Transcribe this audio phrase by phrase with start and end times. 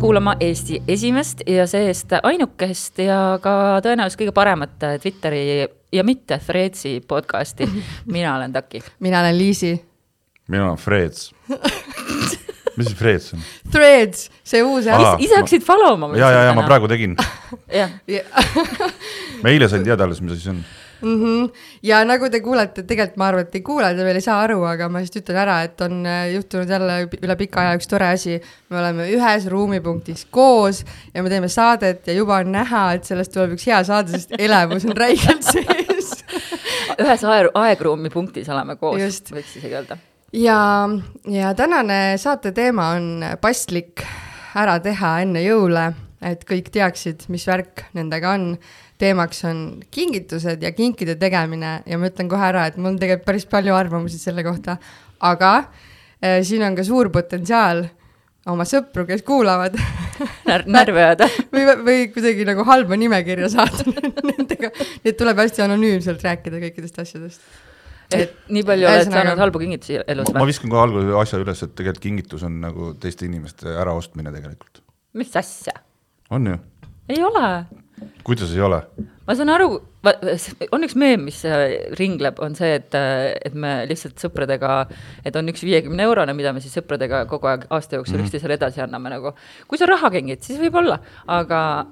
[0.00, 3.52] kuulama Eesti esimest ja see-eest ainukest ja ka
[3.84, 5.42] tõenäoliselt kõige paremat Twitteri
[5.92, 7.68] ja mitte Fredsi podcasti.
[8.14, 8.80] mina olen Taki.
[9.00, 9.74] mina olen Liisi.
[10.48, 11.34] mina olen Freds
[12.76, 13.44] mis see Freds on?
[13.72, 15.20] Threads, see uus äpp.
[15.20, 16.14] ise hakkasid follow ma.
[16.16, 17.16] ja, ja, ja ma praegu tegin.
[19.42, 20.64] ma eile sain teada alles, mis asi see on
[21.02, 21.16] mm.
[21.22, 21.50] -hmm.
[21.82, 24.62] ja nagu te kuulete, tegelikult ma arvan, et ei kuule, te veel ei saa aru,
[24.68, 28.10] aga ma lihtsalt ütlen ära, et on äh, juhtunud jälle üle pika aja üks tore
[28.14, 28.40] asi.
[28.70, 33.32] me oleme ühes ruumipunktis koos ja me teeme saadet ja juba on näha, et sellest
[33.32, 36.14] tuleb üks hea saade, sest elevus on räigelt sees
[37.02, 39.98] ühes aeg, aegruumi punktis oleme koos, võiks isegi öelda.
[40.32, 40.60] ja,
[41.28, 44.04] ja tänane saate teema on paslik
[44.58, 45.90] ära teha enne jõule,
[46.26, 48.52] et kõik teaksid, mis värk nendega on
[49.00, 49.62] teemaks on
[49.92, 53.76] kingitused ja kinkide tegemine ja ma ütlen kohe ära, et mul on tegelikult päris palju
[53.76, 54.76] arvamusi selle kohta,
[55.24, 57.86] aga äh, siin on ka suur potentsiaal
[58.50, 59.76] oma sõpru, kes kuulavad
[60.70, 63.84] närvi ajada või, või kuidagi nagu halba nimekirja saada
[64.30, 67.44] nendega, nii et tuleb hästi anonüümselt rääkida kõikidest asjadest.
[68.16, 70.40] et nii palju oled saanud halbu kingitusi elus või?
[70.40, 74.82] ma viskan kohe algul asja üles, et tegelikult kingitus on nagu teiste inimeste äraostmine tegelikult.
[75.20, 75.76] mis asja?
[76.32, 76.58] on ju?
[77.12, 77.46] ei ole
[78.26, 78.82] kuidas ei ole?
[79.28, 79.68] ma saan aru,
[80.74, 84.82] on üks meem, mis äh, ringleb, on see, et, äh, et me lihtsalt sõpradega,
[85.26, 88.30] et on üks viiekümne eurone, mida me siis sõpradega kogu aeg aasta jooksul mm -hmm.
[88.30, 89.34] üksteisele edasi anname nagu.
[89.68, 91.86] kui sa raha kingid, siis võib-olla, aga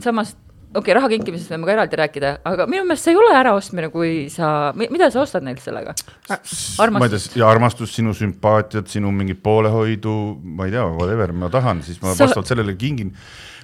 [0.00, 0.34] samas
[0.70, 3.88] okei okay,, raha kinkimisest võime ka eraldi rääkida, aga minu meelest see ei ole äraostmine,
[3.90, 5.96] kui sa, mida sa ostad neilt sellega?
[6.30, 11.50] ma ei tea, ja armastus, sinu sümpaatiat, sinu mingit poolehoidu, ma ei tea, whatever ma
[11.50, 12.24] tahan, siis ma sa...
[12.24, 13.10] vastavalt sellele kingin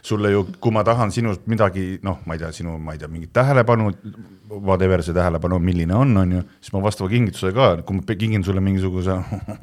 [0.06, 3.08] sulle ju, kui ma tahan sinust midagi, noh, ma ei tea, sinu, ma ei tea,
[3.10, 3.90] mingit tähelepanu,
[4.62, 8.44] whatever see tähelepanu, milline on, on ju, siis ma vastava kingituse ka, kui ma kingin
[8.46, 9.16] sulle mingisuguse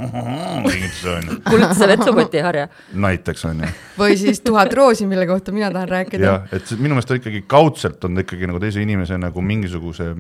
[0.74, 1.38] kingituse, on ju.
[1.48, 2.68] kuldse vetsupoti harja.
[3.08, 3.72] näiteks, on ju.
[4.00, 6.26] või siis tuhat roosi, mille kohta mina tahan rääkida.
[6.28, 10.12] jah, et minu meelest on ikkagi kaudselt on ta ikkagi nagu teise inimese nagu mingisuguse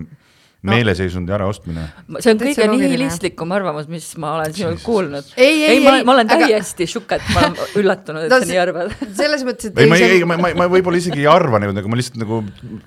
[0.64, 0.72] no.
[0.72, 1.86] meeleseisundi äraostmine.
[2.20, 5.34] see on kõige nihilistlikum arvamus, mis ma olen sinult kuulnud.
[5.36, 6.94] ei, ei, ei, ma, ma olen täiesti aga...
[6.96, 8.96] šuket, ma olen üllatunud, et no, sa nii arvad.
[9.20, 11.84] selles mõttes, et ei, ma ei, ei, ma, ma, ma võib-olla isegi ei arva niimoodi,
[11.84, 12.42] aga ma lihtsalt nagu,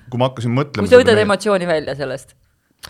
[0.09, 0.87] kui ma hakkasin mõtlema.
[0.87, 2.35] kui sa võtad emotsiooni välja sellest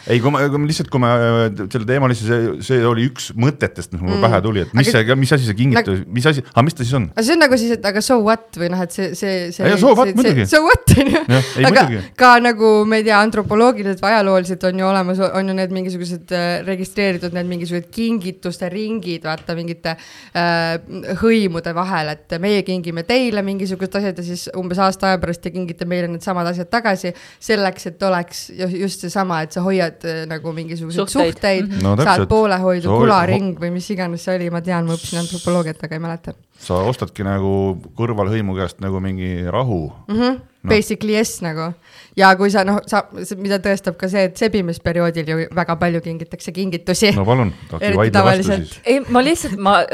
[0.05, 1.11] ei, kui ma, lihtsalt, kui ma
[1.57, 4.25] selle teema lihtsalt, see, oli üks mõtetest, mis mulle mm.
[4.27, 6.77] pähe tuli, et mis aga, see, mis asi see kingitus nagu,, mis asi, aga mis
[6.77, 7.07] ta siis on?
[7.13, 9.77] aga see on nagu siis, et aga so what või noh, et see, see, see.
[9.81, 10.45] so what muidugi.
[10.49, 11.21] So what on ju.
[11.69, 12.01] aga muidugi.
[12.19, 16.35] ka nagu ma ei tea, antropoloogiliselt või ajalooliselt on ju olemas, on ju need mingisugused
[16.35, 23.43] äh, registreeritud need mingisugused kingituste ringid, vaata mingite äh, hõimude vahel, et meie kingime teile
[23.45, 27.13] mingisugused asjad ja siis umbes aasta aja pärast te kingite meile needsamad asjad tagasi.
[27.39, 31.83] selleks, et oleks just seesama, et sa hoiad hoiad äh, nagu mingisuguseid suhteid, suhteid -hmm.
[31.83, 35.95] no, saad poolehoidu, kularing või mis iganes see oli, ma tean, ma õppisin antropoloogiat, aga
[35.95, 36.33] ei mäleta.
[36.59, 40.15] sa ostadki nagu kõrvalhõimu käest nagu mingi rahu mm.
[40.15, 40.39] -hmm.
[40.63, 40.69] No.
[40.69, 41.73] Basically yes nagu
[42.17, 43.05] ja kui sa noh, sa,
[43.37, 47.11] mida tõestab ka see, et sebimisperioodil ju väga palju kingitakse kingitusi.
[47.15, 48.79] no palun, vaidle vastu siis.
[48.85, 49.85] ei, ma lihtsalt, ma,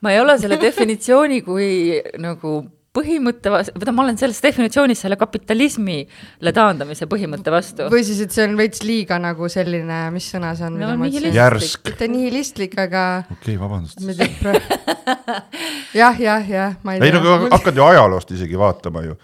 [0.00, 2.64] ma ei ole selle definitsiooni kui nagu
[2.96, 7.90] põhimõtte vastu, või ma olen selles definitsioonis selle kapitalismile taandamise põhimõtte vastu.
[7.92, 11.10] või siis, et see on veits liiga nagu selline, mis sõna see on no,?
[11.36, 11.84] järsk.
[11.90, 13.06] mitte nihilistlik, aga.
[13.38, 14.02] okei okay,, vabandust.
[16.00, 17.10] jah, jah, jah, ma ei tea.
[17.10, 19.18] ei no kui hakkad ju ajaloost isegi vaatama ju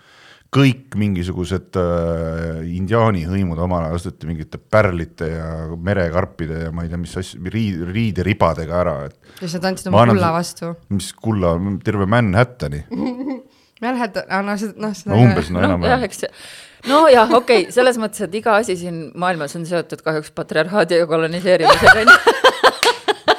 [0.52, 6.92] kõik mingisugused äh, indiaani hõimud omal ajal osteti mingite pärlite ja merekarpide ja ma ei
[6.92, 9.16] tea, mis asju, riid, riideribadega ära, et.
[9.40, 10.74] ja sa tantsid oma kulla vastu.
[10.92, 12.84] mis kulla, terve Manhattani
[13.82, 15.14] Manhattan, no seda, noh seda.
[15.14, 16.30] no umbes, no enam-vähem no,.
[16.92, 21.08] nojah, okei okay,, selles mõttes, et iga asi siin maailmas on seotud kahjuks patriarhaadi ja
[21.10, 22.06] koloniseerimisega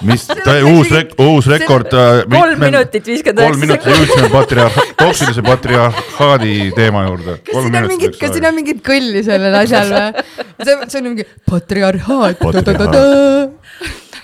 [0.08, 0.26] mis,
[0.68, 1.94] uus rek-, uus rekord.
[1.96, 3.52] Äh, kolm minutit viiskümmend üheksa.
[3.52, 7.38] kolm minutit jõudsime patriarh-, toksilise patriarhaadi teema juurde.
[7.48, 10.26] kas siin on mingit, kas siin on mingit kõlli sellel asjal või?
[10.66, 12.44] see, see on mingi patriarhaat.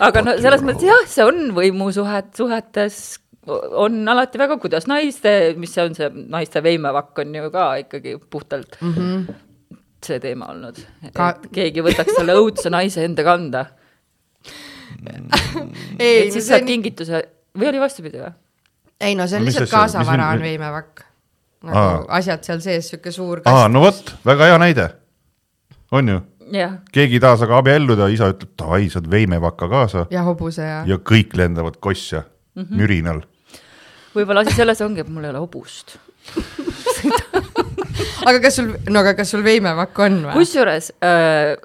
[0.10, 3.20] aga no selles mõttes jah, see on võimusuhet, suhetes
[3.84, 8.18] on alati väga, kuidas naiste, mis see on, see naiste veimevakk on ju ka ikkagi
[8.30, 9.34] puhtalt mm -hmm.
[10.06, 10.80] see teema olnud
[11.14, 11.30] ka....
[11.30, 13.66] et keegi võtaks selle õudse naise enda kanda
[16.00, 16.72] ei, et siis saab nii...
[16.74, 17.24] kingituse
[17.58, 18.32] või oli vastupidi või?
[19.02, 21.06] ei no see on no, lihtsalt kaasavara on veimevakk.
[21.64, 22.02] nagu Aa.
[22.20, 24.90] asjad seal sees, sihuke suur aa, no vot, väga hea näide.
[25.92, 26.20] on ju?
[26.92, 30.06] keegi ei taha sinuga abielluda, isa ütleb davai, saad veimevaka kaasa.
[30.12, 30.82] ja hobuse ja.
[30.88, 32.82] ja kõik lendavad kossa mm -hmm.
[32.82, 33.22] mürinal
[34.16, 35.98] võib-olla asi selles ongi, et mul ei ole hobust.
[38.30, 40.34] Aga kas sul, no aga kas sul veimevakk on või?
[40.36, 41.56] kusjuures äh,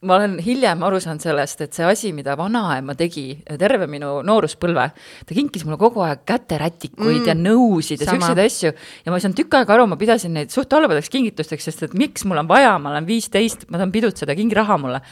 [0.00, 3.24] ma olen hiljem aru saanud sellest, et see asi, mida vanaema tegi
[3.60, 4.86] terve minu nooruspõlve,
[5.28, 8.72] ta kinkis mulle kogu aeg käterätikuid mm, ja nõusid ja siukseid asju.
[9.04, 11.96] Ja ma ei saanud tükk aega aru, ma pidasin neid suht halbadeks kingitusteks, sest et
[12.00, 15.02] miks mul on vaja, ma olen viisteist, ma tahan pidutseda, kingi raha mulle.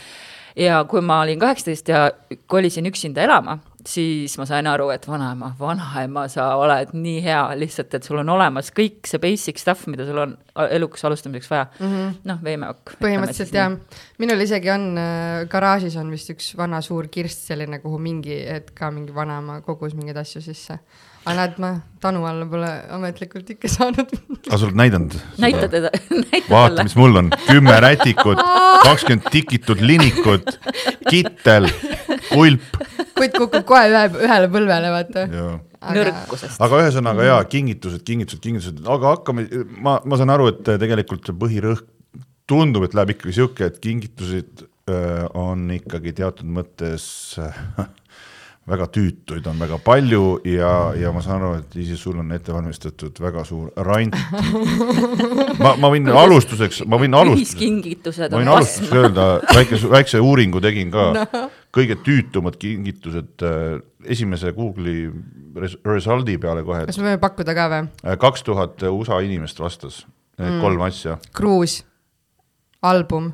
[0.58, 2.06] Ja kui ma olin kaheksateist ja
[2.50, 7.94] kolisin üksinda elama, siis ma sain aru, et vanaema, vanaema, sa oled nii hea lihtsalt,
[7.94, 10.34] et sul on olemas kõik see basic stuff, mida sul on
[10.68, 11.68] eluks alustamiseks vaja.
[11.78, 12.16] Mm -hmm..
[12.30, 12.96] noh, veemeokk.
[13.02, 13.76] põhimõtteliselt jah,
[14.18, 18.74] minul isegi on äh, garaažis on vist üks vana suur kirst selline, kuhu mingi hetk
[18.74, 20.78] ka mingi vanaema kogus mingeid asju sisse
[21.28, 21.70] aga näed, ma
[22.00, 24.12] Tanu alla pole ametlikult ikka saanud.
[24.38, 25.16] aga sa oled näidanud?
[25.42, 25.90] näita teda,
[26.24, 28.40] näita vaata, mis mul on, kümme rätikut,
[28.86, 30.54] kakskümmend tikitud linikut,
[31.10, 31.68] kittel,
[32.30, 32.80] kulp.
[33.18, 35.26] kutt kukub kohe ühe, ühele põlvele, vaata.
[35.78, 35.94] Aga...
[35.98, 36.56] nõrkusest.
[36.64, 39.46] aga ühesõnaga jaa, kingitused, kingitused, kingitused, aga hakkame,
[39.82, 41.86] ma, ma saan aru, et tegelikult see põhirõhk
[42.48, 47.04] tundub, et läheb ikkagi sihuke, et kingitused öö, on ikkagi teatud mõttes
[48.68, 52.52] väga tüütuid on väga palju ja, ja ma saan aru, et Iisis, sul on ette
[52.52, 54.16] valmistatud väga suur rant.
[55.62, 60.92] ma, ma võin alustuseks, ma võin alustuseks, ma võin alustuseks öelda, väike, väikse uuringu tegin
[60.94, 61.42] ka no.,
[61.74, 65.08] kõige tüütumad kingitused äh, esimese Google'i
[65.58, 66.84] res result'i peale kohe.
[66.88, 67.90] kas me võime pakkuda ka või?
[68.04, 70.02] Äh, kaks tuhat USA inimest vastas,
[70.38, 70.62] need mm.
[70.64, 71.18] kolm asja.
[71.36, 71.80] kruus,
[72.84, 73.32] album,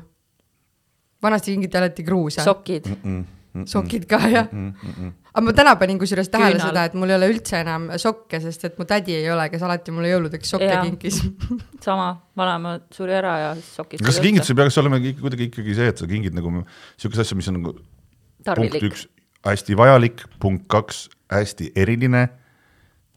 [1.23, 2.43] vanasti kingiti alati kruuse.
[2.45, 3.01] sokid mm.
[3.03, 3.31] -mm
[3.69, 4.73] sokid ka jah mm.
[4.81, 6.69] -mm aga ma täna panin kusjuures tähele Küünal.
[6.71, 9.65] seda, et mul ei ole üldse enam sokke, sest et mu tädi ei ole, kes
[9.67, 10.79] alati mulle jõuludeks sokke ja.
[10.85, 11.19] kinkis
[11.85, 14.03] sama, vanaema suri ära ja sokid.
[14.05, 16.53] kas kingitus ei peaks olema kuidagi ikkagi see, et sa kingid nagu
[16.95, 17.75] sihukest asja, mis on nagu
[18.47, 18.79] Tarvilik.
[18.79, 19.05] punkt üks
[19.45, 22.29] hästi vajalik, punkt kaks hästi eriline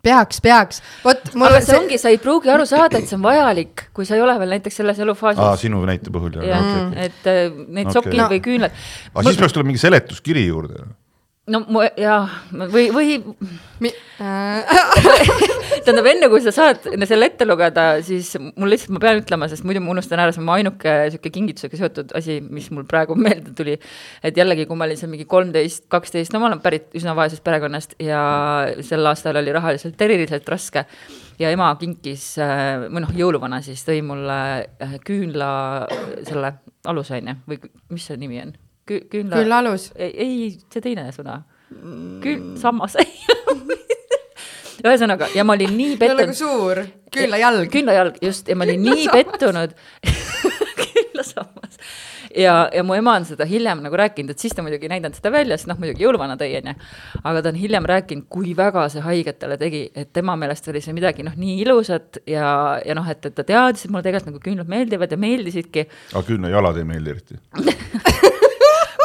[0.08, 3.18] peaks, peaks, vot mul aga see, see ongi, sa ei pruugi aru saada, et see
[3.18, 5.42] on vajalik, kui sa ei ole veel näiteks selles elufaasis.
[5.44, 6.62] aa, sinu näite puhul jah ja,?
[6.62, 7.10] Okay.
[7.10, 7.98] et äh, neid okay.
[8.00, 8.30] sokid no.
[8.32, 8.80] või küünlad.
[9.12, 9.30] aga mul...
[9.30, 10.88] siis peaks tulema mingi seletuskiri juurde
[11.52, 13.18] no mu jah, või, või
[13.78, 13.90] Mi...
[15.86, 19.62] tähendab, enne kui sa saad selle ette lugeda, siis mul lihtsalt, ma pean ütlema, sest
[19.68, 23.14] muidu ma unustan ära, see on mu ainuke sihuke kingitusega seotud asi, mis mul praegu
[23.18, 23.78] meelde tuli.
[24.22, 27.46] et jällegi, kui ma olin seal mingi kolmteist, kaksteist, no ma olen pärit üsna vaesest
[27.46, 28.20] perekonnast ja
[28.82, 30.86] sel aastal oli rahaliselt eriliselt raske.
[31.38, 32.32] ja ema kinkis
[32.90, 34.40] või noh, jõuluvana siis tõi mulle
[35.06, 35.50] küünla
[36.26, 36.56] selle
[36.88, 37.62] ju, või
[37.94, 38.58] mis see nimi on
[38.88, 39.36] Kü-, küünla.
[39.42, 39.90] küünlaalus.
[39.96, 41.42] ei, ei, see teine sõna.
[42.24, 42.96] Küün-, sammas
[44.84, 46.28] ühesõnaga, ja ma olin nii pettunud.
[46.28, 46.82] nagu suur,
[47.14, 47.70] küünlajalg.
[47.72, 49.74] küünlajalg, just, ja ma olin nii pettunud
[50.82, 51.80] küünlasammas.
[52.36, 55.18] ja, ja mu ema on seda hiljem nagu rääkinud, et siis ta muidugi ei näidanud
[55.18, 56.76] seda välja, sest noh, muidugi jõuluvana tõi, onju.
[57.24, 60.82] aga ta on hiljem rääkinud, kui väga see haiget talle tegi, et tema meelest oli
[60.84, 62.48] see midagi noh, nii ilusat ja,
[62.86, 65.88] ja noh, et, et ta teadis, et mulle tegelikult nagu küünlad meeldivad ja meeldisidki.
[66.14, 67.42] aga küünlajalad ei meeldi eriti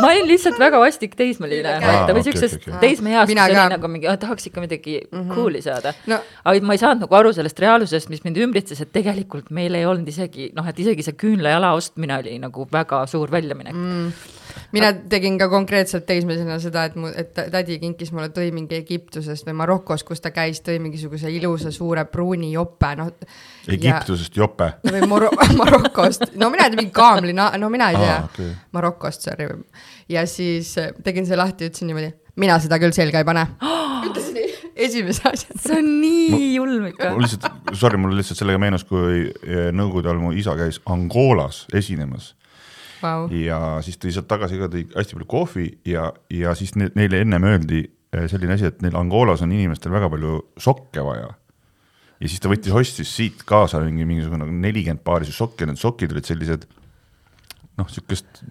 [0.03, 2.81] ma olin lihtsalt väga vastik teismeline ah,, või siuksest okay, okay.
[2.83, 5.33] teismeeast, mis oli nagu mingi, tahaks ikka midagi mm -hmm.
[5.37, 6.19] cool'i saada no..
[6.43, 9.87] aga ma ei saanud nagu aru sellest reaalsusest, mis mind ümbritses, et tegelikult meil ei
[9.89, 14.39] olnud isegi noh, et isegi see küünlajala ostmine oli nagu väga suur väljaminek mm
[14.73, 19.47] mina tegin ka konkreetselt teismelisena seda, et mu, et tädi kinkis mulle, tõi mingi Egiptusest
[19.47, 23.11] või Marokost, kus ta käis, tõi mingisuguse ilusa suure pruuni jope, noh.
[23.69, 24.69] Egiptusest ja, jope?
[24.89, 28.29] või Moro-, Marokost, no mina ei tea, mingi kaamli, no mina ei tea ah,.
[28.33, 28.53] Okay.
[28.73, 29.49] Marokost, sorry.
[30.11, 33.47] Ja siis äh, tegin selle lahti, ütlesin niimoodi, mina seda küll selga ei pane
[34.07, 34.53] ütlesin nii,
[34.87, 35.59] esimese asjana.
[35.65, 37.13] see on nii julm ikka.
[37.15, 41.65] mul lihtsalt, sorry, mul lihtsalt sellega meenus, kui äh, nõukogude ajal mu isa käis Angolas
[41.73, 42.33] esinemas
[43.03, 43.27] wow..
[43.31, 47.23] ja siis tõi sealt tagasi ka tõi hästi palju kohvi ja, ja siis ne, neile
[47.23, 51.33] ennem öeldi eh, selline asi, et neil Angolas on inimestel väga palju sokke vaja.
[52.19, 56.29] ja siis ta võttis, ostis siit kaasa mingi mingisugune nelikümmend paari sokki, need sokid olid
[56.29, 56.67] sellised
[57.79, 58.43] noh, sihukest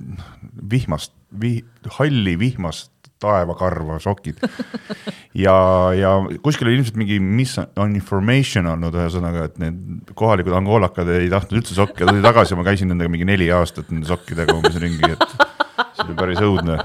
[0.71, 1.61] vihmast vi,,
[1.99, 2.91] halli vihmast
[3.23, 4.41] taevakarva sokid.
[5.45, 5.55] ja,
[5.97, 11.31] ja kuskil oli ilmselt mingi mis on information olnud, ühesõnaga, et need kohalikud angoolakad ei
[11.33, 15.13] tahtnud üldse sokke, tuli tagasi, ma käisin nendega mingi neli aastat nende sokkidega umbes ringi,
[15.15, 16.81] et see oli päris õudne.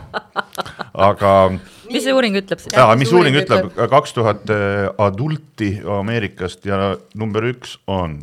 [1.07, 1.33] aga.
[1.89, 2.77] mis see uuring ütleb siis?
[2.77, 8.19] jaa, mis uuring ütleb, kaks tuhat eh, adulti Ameerikast ja number üks on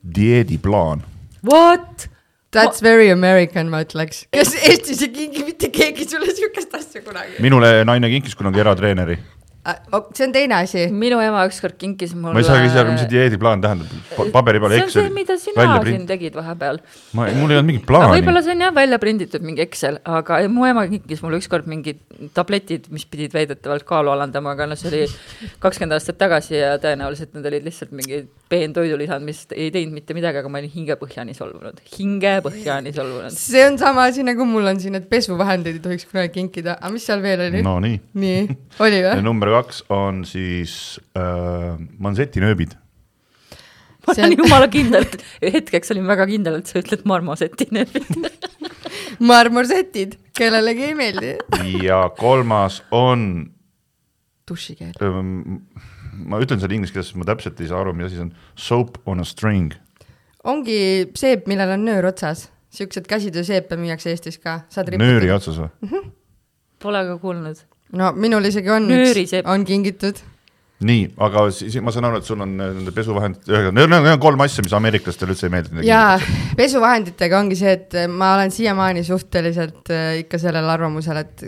[0.00, 1.04] dieediplaan.
[1.46, 2.10] What?
[2.52, 4.24] That's very American, ma ütleks.
[4.34, 7.36] kes Eestis ei kingi mitte keegi sulle siukest asja kunagi?
[7.42, 9.18] minule naine kinkis kunagi eratreeneri.
[9.62, 9.74] Äh,
[10.14, 10.86] see on teine asi.
[10.88, 12.32] minu ema ükskord kinkis mulle.
[12.32, 13.90] ma ei saagi ise aru, mis see dieediplaan tähendab,
[14.32, 14.88] paberi peal Excel.
[14.88, 16.80] see on see, mida sina siin tegid vahepeal.
[17.12, 18.14] ma, mul ei olnud mingit plaani.
[18.14, 22.00] võib-olla see on jah välja prinditud mingi Excel, aga mu ema kinkis mulle ükskord mingid
[22.32, 27.36] tabletid, mis pidid väidetavalt kaalu alandama, aga noh, see oli kakskümmend aastat tagasi ja tõenäoliselt
[27.36, 31.84] need olid lihtsalt mingid peentoidulisand, mis ei teinud mitte midagi, aga ma olin hingepõhjani solvunud,
[31.98, 33.36] hingepõhjani solvunud.
[33.36, 36.94] see on sama asi nagu mul on siin, et pesuvahendeid ei tohiks kunagi kinkida, aga
[36.96, 37.62] mis seal veel oli?
[37.66, 38.00] no nii.
[38.24, 39.16] nii, oli või?
[39.28, 42.76] number kaks on siis äh, mansetinööbid.
[44.06, 44.36] ma olen on...
[44.44, 45.16] jumala kindlalt,
[45.56, 48.30] hetkeks olin väga kindel, et sa ütled marmosetinööbid
[49.30, 51.32] marmorsetid, kellelegi ei meeldi
[51.84, 53.50] ja kolmas on.
[54.50, 55.60] dušikeel ähm,.
[56.26, 58.98] ma ütlen selle inglise keeles, ma täpselt ei saa aru, mis asi see on, soap
[59.06, 59.74] on a string.
[60.44, 64.62] ongi seep, millel on nöör otsas, siuksed käsitööseepe müüakse Eestis ka.
[64.96, 65.92] nööri otsas või mm?
[65.92, 66.16] -hmm.
[66.80, 67.60] Pole ka kuulnud
[67.98, 68.90] no minul isegi on
[69.44, 70.20] on kingitud.
[70.80, 74.22] nii, aga siis ma saan aru, et sul on äh, nende pesuvahendid, ühesõnaga, need on
[74.22, 75.82] kolm asja, mis ameeriklastele üldse ei meeldi.
[75.84, 76.14] jaa,
[76.56, 81.44] pesuvahenditega ongi see, et ma olen siiamaani suhteliselt äh, ikka sellel arvamusel, et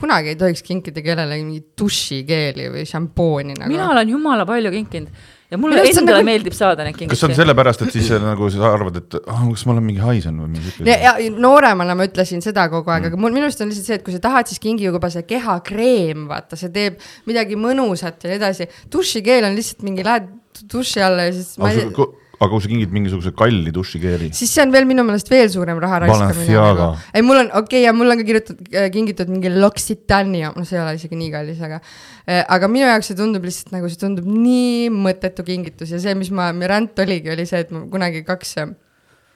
[0.00, 3.72] kunagi ei tohiks kinkida kellelegi mingit dušikeeli või šampooni nagu.
[3.74, 6.26] mina olen jumala palju kinkinud ja mulle endale nagu...
[6.28, 7.12] meeldib saada neid kingitusi.
[7.12, 10.02] kas see on sellepärast, et siis nagu sa arvad, et ah, kas ma olen mingi
[10.02, 10.88] haisen või mingi siuke?
[10.88, 13.90] ja, ja nooremana ma ütlesin seda kogu aeg mm., aga mul minu arust on lihtsalt
[13.90, 18.24] see, et kui sa tahad, siis kingi juba see kehakreem, vaata, see teeb midagi mõnusat
[18.24, 18.68] ja nii edasi.
[18.92, 20.32] dušikeel on lihtsalt mingi, lähed
[20.72, 21.54] duši alla ja siis.
[22.42, 24.32] Aga kui sa kingid mingisuguse kalli dušikeeli.
[24.36, 26.88] siis see on veel minu meelest veel suurem raha raiskamine.
[27.14, 30.66] Ei, mul on, okei okay,, ja mul on ka kirjutatud, äh, kingitud mingi L'Occitania, no
[30.68, 31.80] see ei ole isegi nii kallis, aga
[32.22, 36.14] Äh, aga minu jaoks see tundub lihtsalt nagu see tundub nii mõttetu kingitus ja see,
[36.14, 38.54] mis ma, mi rant oligi, oli see, et ma kunagi kaks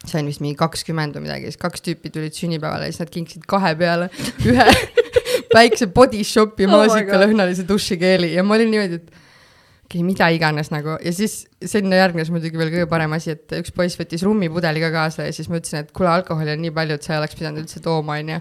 [0.07, 3.49] sain vist mingi kakskümmend või midagi, siis kaks tüüpi tulid sünnipäevale ja siis nad kinkisid
[3.51, 4.07] kahe peale
[4.47, 4.67] ühe
[5.57, 9.26] väikse body shop'i oh maasikalõhnalise dušikeeli ja ma olin niimoodi, et
[9.87, 13.55] okei okay,, mida iganes nagu ja siis sinna järgnes muidugi veel kõige parem asi, et
[13.61, 16.73] üks poiss võttis rummipudeli ka kaasa ja siis ma ütlesin, et kuule, alkoholi on nii
[16.75, 18.41] palju, et sa ei oleks pidanud üldse tooma, onju.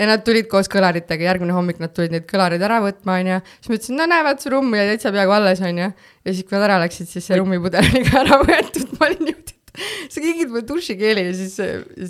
[0.00, 3.42] ja, nad tulid koos kõlaritega, järgmine hommik nad tulid need kõlarid ära võtma, onju.
[3.58, 5.90] siis ma ütlesin, no näevad, su rumm jäi täitsa peaaegu alles, onju.
[5.92, 9.28] ja siis, kui nad ära läksid, siis see rummipudel oli ka ära võetud, ma olin
[9.28, 9.60] niimoodi
[10.12, 11.56] sa kingid mulle dušikeeli ja siis,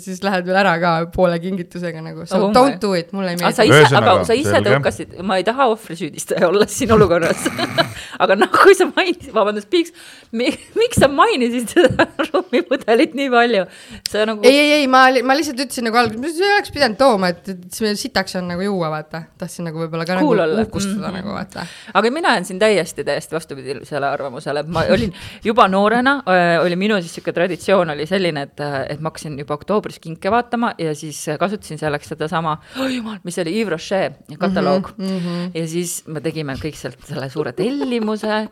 [0.03, 3.39] siis lähed veel ära ka poole kingitusega nagu, so oh don't do it, mulle ei
[3.39, 3.55] meeldi.
[3.57, 7.47] sa ise, aga sa ise tõukasid, ma ei taha ohvrisüüdistaja olla siin olukorras
[8.23, 9.95] aga noh, kui sa mainisid, vabandust, Piiks,
[10.35, 13.65] miks sa mainisid seda rummipudelit nii palju?
[14.11, 14.45] sa nagu.
[14.45, 17.65] ei, ei, ei, ma, ma lihtsalt ütlesin nagu alguses, ei oleks pidanud tooma, et, et
[17.73, 19.25] see sitaks on nagu juua, vaata.
[19.41, 21.17] tahtsin nagu võib-olla ka cool nagu uhkustada mm -hmm.
[21.17, 21.65] nagu vaata.
[21.97, 26.21] aga mina olen siin täiesti, täiesti vastupidisele arvamusele, ma olin juba noorena,
[26.61, 30.31] oli minu siis sihuke traditsioon traditsioon oli selline, et, et ma hakkasin juba oktoobris kinke
[30.31, 35.05] vaatama ja siis kasutasin selleks sedasama oh,, jumal, mis oli Yves Rocher kataloog mm.
[35.05, 35.51] -hmm.
[35.53, 38.47] ja siis me tegime kõik sealt selle suure tellimuse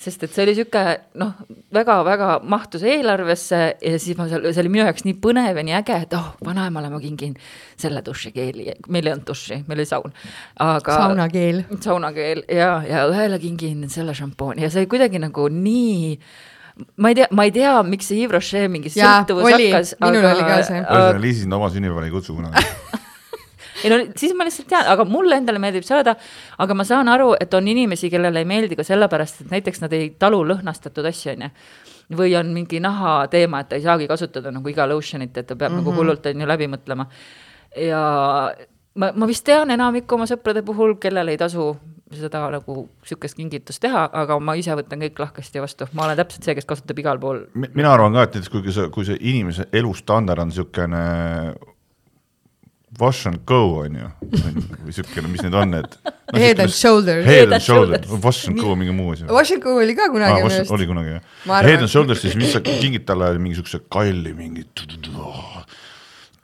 [0.00, 0.82] sest et see oli sihuke
[1.20, 1.34] noh,
[1.76, 5.76] väga-väga mahtus eelarvesse ja siis ma seal, see oli minu jaoks nii põnev ja nii
[5.76, 7.34] äge, et oh, vanaemale ma kingin
[7.76, 10.14] selle dušikeeli, meil ei olnud duši, meil oli saun.
[10.56, 10.96] aga.
[11.04, 11.64] saunakeel.
[11.84, 16.16] saunakeel ja, ja õele kingin selle šampooni ja see kuidagi nagu nii
[16.96, 19.94] ma ei tea, ma ei tea, miks see Yves Rocher mingi sõltuvus hakkas.
[20.00, 20.80] minul aga, oli ka see.
[20.80, 22.64] ühesõnaga, Liisi sind oma sünnipäeval ei kutsu kunagi
[23.84, 26.16] ei no siis ma lihtsalt tean, aga mulle endale meeldib saada,
[26.60, 29.94] aga ma saan aru, et on inimesi, kellele ei meeldi ka sellepärast, et näiteks nad
[29.96, 31.50] ei talu lõhnastatud asju, onju.
[32.18, 35.54] või on mingi naha teema, et ta ei saagi kasutada nagu iga lotion'it, et ta
[35.56, 35.80] peab mm -hmm.
[35.80, 35.98] nagu mhm.
[35.98, 37.06] hullult on ju läbi mõtlema.
[37.76, 38.02] ja
[38.94, 41.76] ma, ma vist tean enamiku oma sõprade puhul, kellel ei tasu
[42.18, 46.46] seda nagu sihukest kingitust teha, aga ma ise võtan kõik lahkesti vastu, ma olen täpselt
[46.46, 47.44] see, kes kasutab igal pool.
[47.54, 51.04] mina arvan ka, et näiteks kui see, kui see inimese elustandard on sihukene
[53.00, 54.08] wash and go on ju,
[54.84, 56.14] või siukene, mis need on need no,?
[56.38, 57.24] Head and shoulders.
[57.26, 59.26] Head and shoulders, wash and go mingi muu asi.
[59.30, 60.74] Wash and go oli ka kunagi ah, minu arust.
[60.74, 61.22] oli kunagi jah.
[61.66, 64.66] Head and shoulders, siis mis sa kingid talle mingi siukse kalli mingi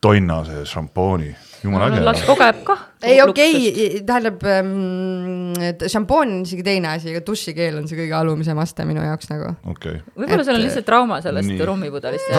[0.03, 1.35] tonnase šampooni
[1.67, 2.03] jumala äge.
[2.07, 2.83] las kogeb kah.
[3.03, 5.55] ei, okei okay,, tähendab ähm,,
[5.93, 9.55] šampoon on isegi teine asi, aga dušikeel on see kõige alumisem aste minu jaoks nagu.
[9.65, 10.05] okei okay..
[10.17, 11.63] võib-olla sul on lihtsalt trauma sellest nii.
[11.71, 12.35] rummipudelist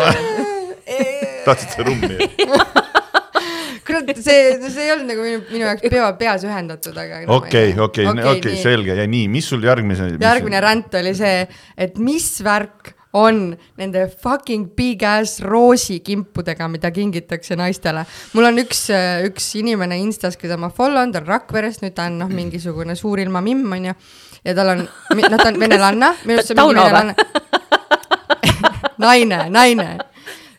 [1.48, 2.15] tahtsid seda rummi
[3.88, 7.24] kurat, see, see ei olnud nagu minu, minu jaoks pea, peas ühendatud, aga.
[7.38, 10.13] okei, okei, okei, selge ja nii, mis sul järgmise?
[10.22, 11.41] järgmine ränd oli see,
[11.77, 13.41] et mis värk on
[13.79, 18.05] nende fucking big ass roosikimpudega, mida kingitakse naistele.
[18.38, 18.88] mul on üks,
[19.27, 22.95] üks inimene Instas, keda ma follow n, ta on Rakverest, nüüd ta on noh, mingisugune
[23.00, 23.95] suurilma mimm onju.
[24.45, 27.17] ja tal on, noh, ta on venelanna, on mingi venelanna
[29.50, 29.50] naine,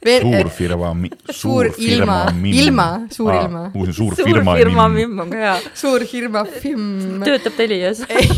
[0.05, 0.91] naine suurfirma,
[1.35, 3.63] suur ilma, ilma, suur ilma.
[3.75, 4.55] uus suur firma.
[4.55, 5.55] suur firma mimm on ka hea.
[5.75, 7.23] suur firma film.
[7.27, 8.29] töötab Telias ei,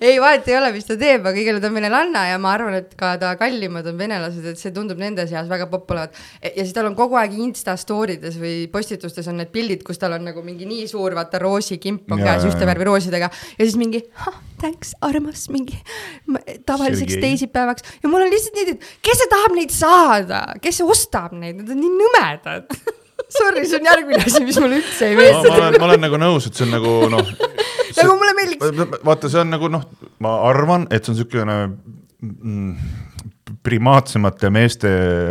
[0.00, 2.54] ei vahet ei ole, mis ta teeb, aga igal juhul ta on venelanna ja ma
[2.56, 6.18] arvan, et ka ta kallimad on venelased, et see tundub nende seas väga popp olevat.
[6.42, 10.02] ja siis tal on kogu aeg Insta story des või postitustes on need pildid, kus
[10.02, 13.78] tal on nagu mingi nii suur, vaata roosikimp on käes, ühte värvi roosidega ja siis
[13.78, 14.02] mingi
[14.64, 15.78] thanks, armas, mingi
[16.66, 21.36] tavaliseks teisipäevaks ja mul on lihtsalt nii, et kes see tahab neid saada, kes ostab
[21.36, 22.70] neid, need on nii nõmedad
[23.34, 25.48] Sorry, see on järgmine asi, mis mulle üldse ei meeldi.
[25.48, 27.30] ma olen, ma olen nagu nõus, et see on nagu noh.
[27.98, 29.00] nagu mulle meeldiks.
[29.06, 29.86] vaata, see on nagu noh,
[30.24, 31.56] ma arvan, et see on niisugune
[32.20, 32.90] mm,
[33.64, 34.90] primaatsemate meeste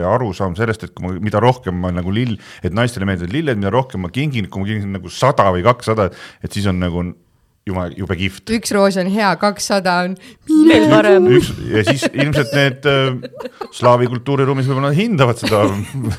[0.09, 3.73] arusaam sellest, et kui ma, mida rohkem ma nagu lill, et naistele meeldivad lilled, mida
[3.73, 6.09] rohkem ma kingin, kui ma kingin nagu sada või kakssada,
[6.43, 7.05] et siis on nagu
[7.67, 8.51] jube, jube kihvt.
[8.57, 10.15] üks roos on hea, kakssada on
[10.67, 11.29] veel parem.
[11.71, 15.63] ja siis ilmselt need äh, slaavi kultuuriruumis võib-olla hindavad seda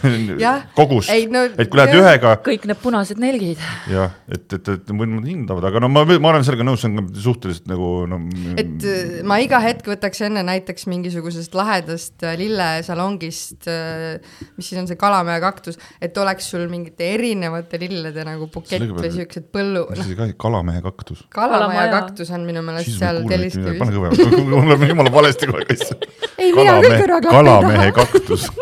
[0.78, 2.36] kogust, no, et kui lähed ühega.
[2.46, 3.60] kõik need punased nelgid.
[3.92, 7.12] jah, et, et, et mõlemad hindavad, aga no ma, ma olen sellega nõus, see on
[7.26, 8.22] suhteliselt nagu no.
[8.60, 14.80] et äh, ma iga hetk võtaks enne näiteks mingisugusest lahedast äh, lillesalongist, äh, mis siis
[14.80, 19.84] on see Kalamäe kaktus, et oleks sul mingite erinevate lillede nagu bukett või siuksed põllu.
[19.92, 23.78] mis asi ka, Kalamehe kaktus kalamaja kaktus on minu meelest seal telliskivis.
[23.80, 25.94] pane kõvemaks, mul läheb jumala valesti aeg asja.
[26.38, 27.20] ei, mina küll kõrvaklappi ei taha.
[27.38, 28.42] kalamehe kaktus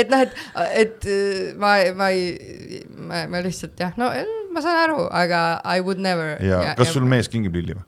[0.00, 0.30] et noh, et,
[0.84, 0.98] et
[1.58, 2.22] ma, ma ei,
[2.94, 4.04] ma, ma lihtsalt jah, no
[4.54, 6.28] ma saan aru, aga I would never.
[6.44, 7.84] ja, kas sul mees kingib lilli või?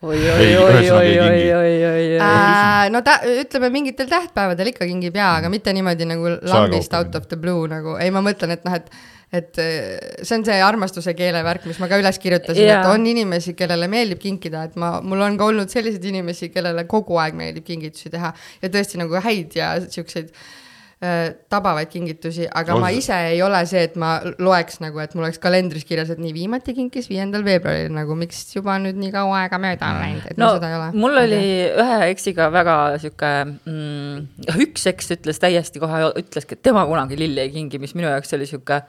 [0.00, 1.44] oi, oi, oi, oi, oi, oi,
[1.84, 2.88] oi, oi.
[2.94, 7.24] no ta, ütleme mingitel tähtpäevadel ikka kingib jaa, aga mitte niimoodi nagu lambist out of
[7.28, 8.88] the blue nagu, ei, ma mõtlen, et noh, et
[9.32, 12.90] et äh, see on see armastuse keele värk, mis ma ka üles kirjutasin yeah., et
[12.90, 17.20] on inimesi, kellele meeldib kinkida, et ma, mul on ka olnud selliseid inimesi, kellele kogu
[17.22, 22.82] aeg meeldib kingitusi teha ja tõesti nagu häid ja siukseid äh, tabavaid kingitusi, aga Osa.
[22.82, 26.18] ma ise ei ole see, et ma loeks nagu, et mul oleks kalendris kirjas, et
[26.26, 30.26] nii viimati kinkis viiendal veebruaril nagu, miks juba nüüd nii kaua aega mööda on läinud,
[30.26, 30.92] et no, seda ei ole.
[31.06, 34.30] mul oli ühe eksiga väga sihuke mm,,
[34.66, 38.34] üks eks ütles täiesti kohe, ütleski, et tema kunagi lilli ei kingi, mis minu jaoks
[38.34, 38.82] oli sihuke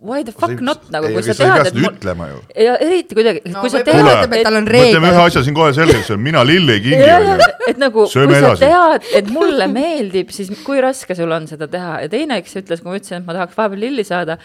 [0.00, 1.92] why the fuck not nagu, kui sa tead, et mul...
[1.92, 2.40] ütlema ju.
[2.66, 4.96] ja eriti kuidagi no,, kui sa tead, et tal on reegel.
[4.96, 7.46] mõtleme ühe asja siin kohe selgeks, mina lilli ei kingi.
[7.70, 12.00] et nagu, kui sa tead, et mulle meeldib, siis kui raske sul on seda teha
[12.06, 14.40] ja teine, kes ütles, kui ma ütlesin, et ma tahaks vahepeal lilli saada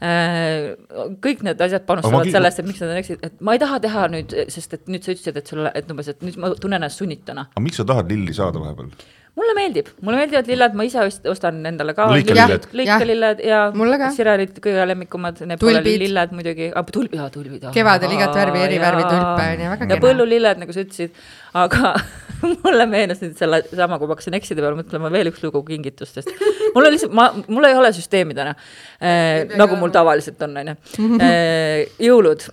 [0.00, 2.32] kõik need asjad panustavad ma...
[2.32, 5.12] sellesse, et miks nad eksid, et ma ei taha teha nüüd, sest et nüüd sa
[5.12, 7.50] ütlesid, et sulle, et umbes, et nüüd ma tunnen ennast sunnituna.
[7.52, 8.94] aga miks sa tahad lilli saada vahepeal?
[9.40, 14.56] mulle meeldib, mulle meeldivad lilled, ma ise ostan endale ka lõikelilled lõikelilled ja, ja Sirelid
[14.62, 17.68] kõige lemmikumad, Nepali lilled muidugi, tulbid, jaa tulbid.
[17.74, 19.94] kevadel igat värvi, eri värvi tulpe on ju, väga kena.
[19.94, 21.22] ja põllulilled, nagu sa ütlesid,
[21.62, 21.94] aga
[22.64, 26.30] mulle meenus nüüd selle sama, kui ma hakkasin ekside peale mõtlema veel üks lugu kingitustest.
[26.74, 30.74] mul on lihtsalt, ma, mul ei ole süsteemi täna äh,, nagu mul tavaliselt on, on
[30.74, 30.76] ju.
[31.30, 32.44] Äh, jõulud,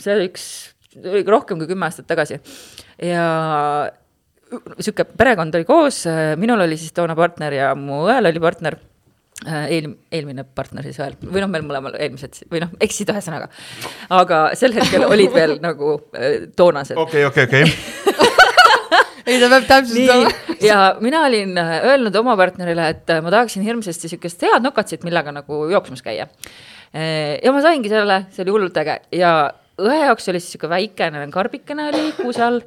[0.00, 0.44] see oli üks,
[1.28, 2.40] rohkem kui kümme aastat tagasi
[3.06, 3.24] ja
[4.80, 6.02] sihuke perekond oli koos,
[6.40, 8.76] minul oli siis toona partner ja mu õel oli partner
[9.46, 13.48] eel, eelmine partner siis õel või noh, meil mõlemal eelmised või noh, eksid ühesõnaga.
[14.16, 15.96] aga sel hetkel olid veel nagu
[16.56, 16.98] toonased.
[17.00, 18.26] okei, okei, okei.
[19.30, 20.32] ei, ta peab täpsustama.
[20.64, 25.62] ja mina olin öelnud oma partnerile, et ma tahaksin hirmsasti sihukest head nokatsit, millega nagu
[25.70, 26.28] jooksmas käia.
[26.92, 29.34] ja ma saingi selle, see oli hullult äge ja
[29.80, 32.60] õe jaoks oli siis sihuke väikene karbikene oli kuuse all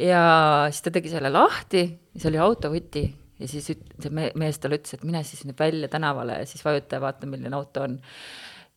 [0.00, 0.22] ja
[0.70, 3.04] siis ta tegi selle lahti ja see oli autovõti
[3.40, 6.98] ja siis see mees talle ütles, et mine siis nüüd välja tänavale ja siis vajuta
[6.98, 7.98] ja vaata, milline auto on.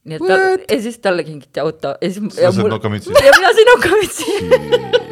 [0.07, 0.39] nii et ta,
[0.73, 2.33] ja siis talle kingiti auto ja siis.
[2.35, 3.13] sa said nokamütsi?
[3.27, 5.05] ja mina sain nokamütsi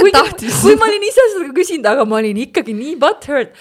[0.00, 0.60] aga kui ta tahtis.
[0.64, 3.52] kui ma olin ise seda küsinud, aga ma olin ikkagi nii butthurt.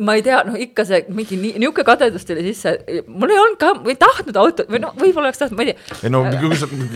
[0.00, 2.74] ma ei tea, noh, ikka see mingi nii, niisugune kadedus tuli sisse.
[3.06, 5.72] mul ei olnud ka, ma ei tahtnud autot või noh, võib-olla oleks tahtnud, ma ei
[5.72, 6.00] tea.
[6.08, 6.24] ei no,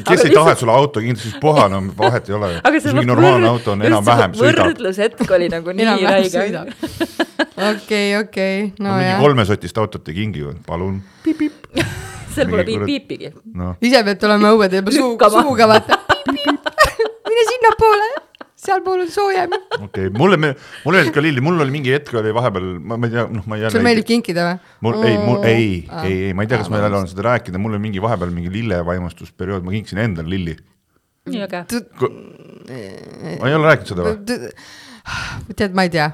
[0.08, 2.52] kes ei taha, et sulle auto kindlasti siis puha, no vahet ei ole.
[2.96, 4.72] mingi normaalne auto on enam-vähem sõidab.
[4.72, 6.64] võrdlushetk oli nagu nii räige.
[7.72, 9.00] okei, okei, no jah.
[9.00, 11.00] mingi kolmesotist autot ei kingi ju, palun.
[12.36, 13.74] seal pole piip-piipigi no..
[13.80, 15.98] ise pead tulema õue teema suuga, suuga vaata.
[17.28, 18.25] mine sinnapoole
[18.66, 19.54] sealpool on soojem.
[19.56, 23.10] okei okay., mulle, mulle meeldib ka lilli, mul oli mingi hetk oli vahepeal, ma, ma
[23.10, 23.70] ei tea, noh, ma ei.
[23.74, 24.74] sul meeldib kinkida või?
[24.86, 25.08] mul mm.
[25.10, 27.62] ei, mul ei ah., ei, ei, ma ei tea, kas ma jälle olen seda rääkinud,
[27.62, 30.58] mul oli mingi vahepeal mingi lillevaimustusperiood, ma kinkisin endale lilli.
[31.32, 31.64] nii äge.
[33.40, 34.54] ma ei ole rääkinud seda või?
[35.54, 36.12] tead, ma ei tea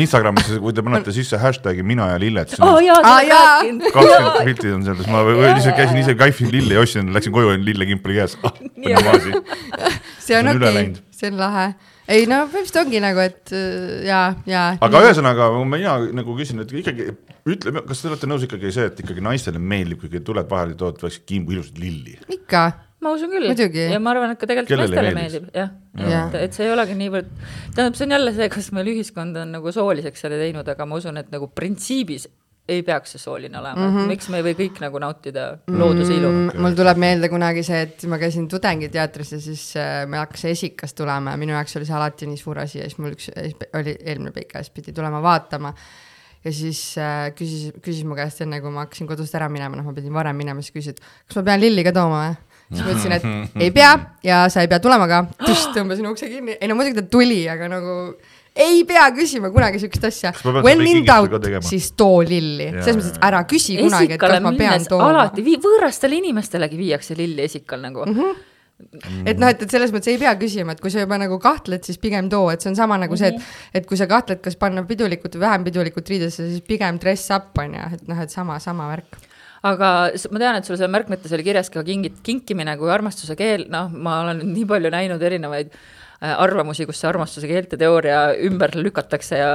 [0.00, 3.20] Instagramis, kui te panete sisse hashtag'i mina ja lilled, oh, ah,
[3.94, 7.52] kakskümmend pilti on seal, siis ma lihtsalt käisin ise kaifisin lille ja ostsin, läksin koju
[7.52, 8.54] ja lillekimp oli käes ah,.
[10.24, 11.66] see on okei okay., see on lahe.
[12.08, 14.64] ei no põhimõtteliselt ongi nagu, et äh, ja, ja.
[14.80, 17.10] aga ühesõnaga mina nagu küsin, et ikkagi
[17.50, 21.04] ütle, kas te olete nõus ikkagi see, et ikkagi naistele meeldib, kui tuled vahele, tood
[21.04, 22.16] väikse kimbu ilusat lilli?
[22.32, 22.70] ikka
[23.00, 23.48] ma usun küll.
[23.48, 26.26] ja ma arvan, et ka tegelikult Kellele naistele meeldib, jah ja..
[26.28, 27.32] et, et see ei olegi niivõrd,
[27.76, 31.00] tähendab, see on jälle see, kas meil ühiskond on nagu sooliseks selle teinud, aga ma
[31.00, 32.28] usun, et nagu printsiibis
[32.70, 34.10] ei peaks see sooline olema mm, -hmm.
[34.12, 36.42] miks me ei või kõik nagu nautida looduse ilu mm.
[36.50, 36.66] -hmm.
[36.66, 40.94] mul tuleb meelde kunagi see, et ma käisin tudengiteatris ja siis äh, meil hakkas esikas
[40.94, 43.32] tulema ja minu jaoks oli see alati nii suur asi ja siis mul üks
[43.80, 45.74] oli eelmine PKS pidi tulema vaatama
[46.44, 49.84] ja siis äh, küsis, küsis mu käest enne, kui ma hakkasin kodust ära minema, noh,
[49.84, 52.38] ma pidin varem minema, siis küsis, et kas ma pean lilli ka tooma või?
[52.70, 53.24] Siis ma ütlesin, et
[53.66, 53.94] ei pea
[54.26, 55.24] ja sa ei pea tulema ka.
[55.76, 57.96] tõmbasin ukse kinni, ei no muidugi ta tuli, aga nagu
[58.60, 60.34] ei pea küsima kunagi siukest asja.
[60.64, 64.54] When in doubt, siis too lilli, selles mõttes, et ära küsi kunagi, et kas ma
[64.58, 65.10] pean tooma.
[65.14, 68.16] alati vii, võõrastele inimestelegi viiakse lilli esikal nagu mm.
[68.20, 68.46] -hmm
[69.28, 71.84] et noh, et, et selles mõttes ei pea küsima, et kui sa juba nagu kahtled,
[71.84, 73.74] siis pigem too, et see on sama nagu see, et, mhm.
[73.76, 77.58] et kui sa kahtled, kas panna pidulikult või vähem pidulikult riidesse, siis pigem dress up
[77.60, 79.18] on ju, et noh, et sama, sama värk
[79.66, 79.88] aga
[80.32, 83.90] ma tean, et sul seal märkmetes oli kirjas ka kingit, kinkimine kui armastuse keel, noh,
[83.92, 85.80] ma olen nii palju näinud erinevaid äh,
[86.20, 89.50] arvamusi, kus see armastuse keelte teooria ümber lükatakse ja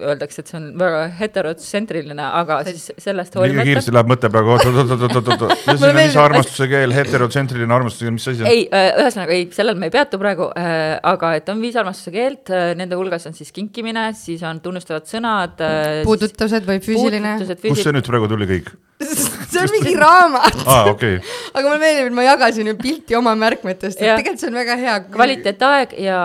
[0.00, 3.56] öeldakse, et see on väga heterotsentriline, aga siis sellest hoolimata.
[3.56, 8.44] liiga kiiresti läheb mõte praegu, oot-oot-oot-oot-oot, mis on, armastuse keel, heterotsentriline armastuse keel, mis asi
[8.44, 8.50] on?
[8.52, 12.12] ei, äh, ühesõnaga ei, sellel me ei peatu praegu äh,, aga et on viis armastuse
[12.16, 15.60] keelt, nende hulgas on siis kinkimine, siis on tunnustavad sõnad
[16.04, 17.36] puudutused või füüsiline.
[17.68, 18.74] kust see nüüd praegu tuli kõik?
[19.50, 20.90] see on mingi raamat ah,.
[20.92, 21.18] Okay.
[21.54, 24.76] aga mulle meeldib, et ma jagasin ju pilti oma märkmetest, et tegelikult see on väga
[24.80, 24.94] hea.
[25.16, 26.20] kvaliteetaeg ja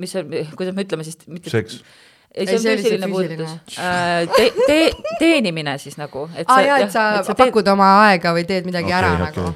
[0.00, 1.20] mis on, kuidas me ütleme siis.
[1.50, 1.82] seks
[2.34, 4.48] ei, see on füüsiline puudutus äh, te,.
[4.66, 4.80] Te,
[5.20, 6.26] teenimine siis nagu.
[6.32, 7.74] aa ah, jaa, et sa, et sa pakud teed...
[7.76, 9.28] oma aega või teed midagi okay, ära okay.
[9.28, 9.54] nagu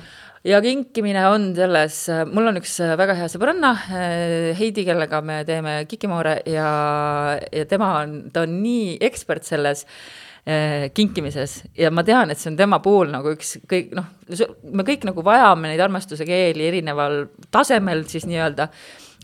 [0.49, 1.97] ja kinkimine on selles,
[2.31, 3.73] mul on üks väga hea sõbranna,
[4.57, 6.71] Heidi, kellega me teeme Kikimoore ja,
[7.53, 10.28] ja tema on, ta on nii ekspert selles Äh,
[10.95, 11.59] kinkimises.
[11.77, 14.07] Ja ma tean, et see on tema puhul nagu üks kõik noh,
[14.73, 18.69] me kõik nagu vajame neid armastuse keeli erineval tasemel siis nii-öelda,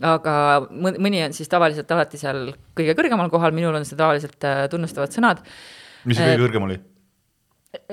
[0.05, 0.35] aga
[0.69, 5.15] mõni on siis tavaliselt alati seal kõige kõrgemal kohal, minul on see tavaliselt äh, tunnustavad
[5.15, 5.41] sõnad.
[6.05, 6.77] mis see kõige äh, kõrgem oli?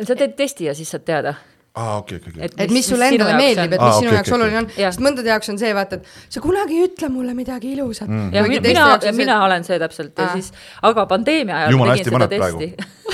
[0.02, 1.34] sa teed testi ja siis saad teada.
[1.72, 2.48] Aa, okei, okei, okei.
[2.60, 5.56] et mis sulle endale meeldib, et mis sinu jaoks oluline on, sest mõndade jaoks on
[5.60, 8.10] see, vaata, et sa kunagi ei ütle mulle midagi ilusat.
[8.10, 8.28] Mm..
[8.34, 8.84] ja mina,
[9.16, 10.50] mina olen see täpselt ja siis,
[10.84, 12.68] aga pandeemia ajal Jumala tegin seda testi.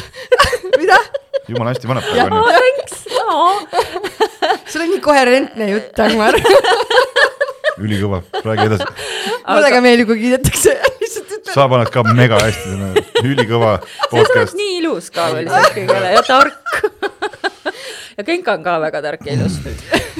[0.88, 1.00] mida?
[1.50, 2.84] jumala hästi paneb praegu onju.
[4.68, 6.38] sul on nii koherentne jutt, Dagmar
[7.84, 8.86] ülikõva, räägi edasi.
[9.46, 10.72] mulle ka meeldib, kui kiidetakse
[11.48, 13.76] sa paned ka mega hästi, ülikõva
[14.10, 14.56] podcast.
[14.58, 16.56] nii ilus ka veel lisaks kõigele ja tark
[18.18, 19.60] ja Genka on ka väga tark ja ilus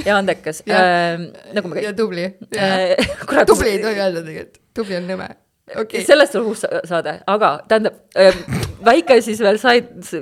[0.05, 1.27] ja andekas äh,.
[1.53, 1.83] nagu kõik.
[1.83, 3.45] ja tubli äh,.
[3.45, 5.29] tubli ei tohi öelda tegelikult, tubli on nõme
[5.75, 6.05] okay..
[6.07, 9.81] sellest on uus saade, aga tähendab äh, väike siis veel sai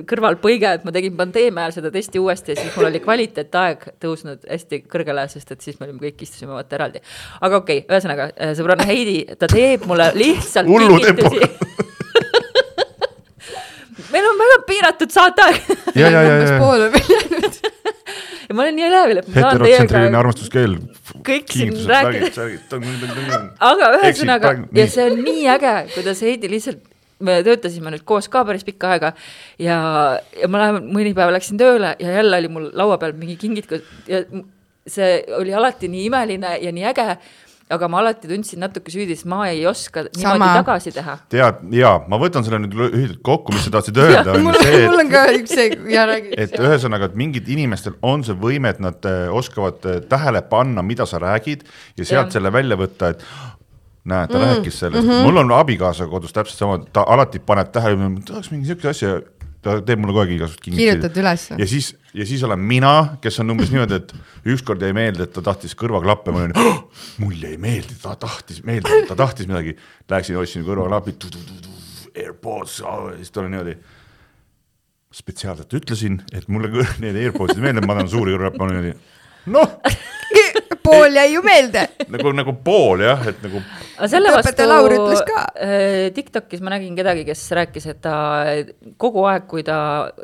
[0.09, 4.39] kõrvalpõige, et ma tegin pandeemia ajal seda testi uuesti ja siis mul oli kvaliteetaeg tõusnud
[4.49, 6.99] hästi kõrgele, sest et siis me olime kõik istusime vaata eraldi.
[7.41, 11.39] aga okei okay,, ühesõnaga äh, sõbranna Heidi, ta teeb mulle lihtsalt kingitusi
[14.13, 15.55] meil on väga piiratud saateaeg.
[15.93, 17.53] umbes poole peal jäänud
[18.47, 20.03] ja ma olen nii elevil, et ma saan teiega.
[20.19, 20.75] armastuskeel.
[21.27, 22.37] kõik siin räägid.
[23.71, 26.81] aga ühesõnaga ja see on nii äge, kuidas Heidi lihtsalt
[27.19, 29.13] me töötasime nüüd koos ka päris pikka aega
[29.61, 29.79] ja,
[30.37, 33.83] ja ma lähen, mõni päev läksin tööle ja jälle oli mul laua peal mingi kingitus
[34.09, 34.23] ja
[34.87, 37.09] see oli alati nii imeline ja nii äge
[37.67, 40.37] aga ma alati tundsin natuke süüdi, sest ma ei oska Sama.
[40.37, 41.17] niimoodi tagasi teha.
[41.33, 44.37] tead, jaa, ma võtan selle nüüd lühidalt kokku, mis sa tahtsid öelda.
[44.43, 44.55] mul,
[44.87, 46.31] mul on ka üks see, ja räägi.
[46.45, 50.85] et ühesõnaga, et mingid inimestel on see võime, et nad äh, oskavad äh, tähele panna,
[50.85, 51.67] mida sa räägid
[51.99, 52.37] ja sealt ja.
[52.37, 53.27] selle välja võtta, et
[54.07, 55.25] näe, ta mm, rääkis sellest mm, -hmm.
[55.27, 59.17] mul on abikaasa kodus täpselt sama, ta alati paneb tähele, tahaks mingi siukse asja
[59.67, 60.85] ta teeb mulle kogu aeg igasugust kingitusi.
[60.85, 61.57] kirjutad ülesse.
[61.59, 64.13] ja siis, ja siis olen mina, kes on umbes niimoodi, et
[64.53, 66.81] ükskord jäi meelde, et ta tahtis kõrvaklappe, ma olin oh,,
[67.23, 69.75] mul jäi meelde, ta tahtis meelde, ta tahtis midagi.
[70.09, 71.27] Läksin, ostsin kõrvaklapid,
[72.15, 72.81] AirPods,
[73.17, 73.77] siis ta oli niimoodi.
[75.17, 78.99] spetsiaalselt ütlesin, et mulle need AirPodsid meeldivad, ma tahan suuri kõrvaklappe, ma olin niimoodi,
[79.55, 80.15] noh
[80.87, 83.61] pool jäi ju meelde nagu, nagu pool jah, et nagu.
[83.97, 88.15] aga selle vastu äh, Tiktokis ma nägin kedagi, kes rääkis, et ta
[89.01, 89.77] kogu aeg, kui ta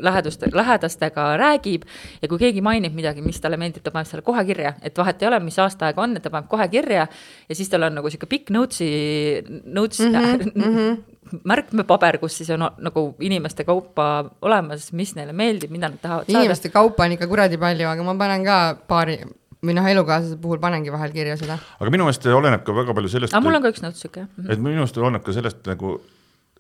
[0.03, 1.87] läheduste, lähedastega räägib
[2.21, 5.23] ja kui keegi mainib midagi, mis talle meeldib, ta paneb selle kohe kirja, et vahet
[5.23, 8.11] ei ole, mis aastaaeg on, et ta paneb kohe kirja ja siis tal on nagu
[8.11, 11.01] sihuke pikk notes'i, notes mm -hmm, mm -hmm
[11.49, 14.07] märkmepaber, kus siis on nagu inimeste kaupa
[14.41, 16.39] olemas, mis neile meeldib, mida nad tahavad saada.
[16.39, 19.19] inimeste kaupa on ikka kuradi palju, aga ma panen ka paari
[19.63, 21.57] või noh, elukaaslase puhul panengi vahel kirja seda.
[21.79, 23.33] aga minu meelest oleneb ka väga palju sellest.
[23.33, 24.31] aga mul on ka üks notes sihuke jah.
[24.49, 25.95] et minu meelest oleneb ka sellest nagu,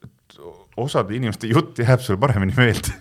[0.03, 0.37] et
[0.83, 2.95] osade inimeste jutt jääb sulle paremini meelde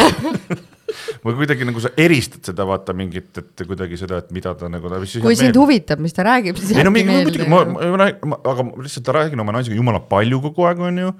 [1.24, 4.90] või kuidagi nagu sa eristad seda, vaata mingit, et kuidagi seda, et mida ta nagu.
[4.90, 5.58] kui sind meelde.
[5.58, 7.50] huvitab, mis ta räägib, siis jääbki no, meelde.
[7.50, 11.12] ma, ma, ma, aga lihtsalt räägin oma naisega jumala palju kogu aeg, onju.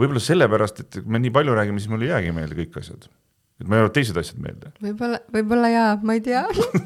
[0.00, 3.10] võib-olla sellepärast, et me nii palju räägime, siis mul ei jäägi meelde kõik asjad
[3.60, 4.72] et mul jäävad teised asjad meelde.
[4.82, 6.42] võib-olla, võib-olla jaa, ma ei tea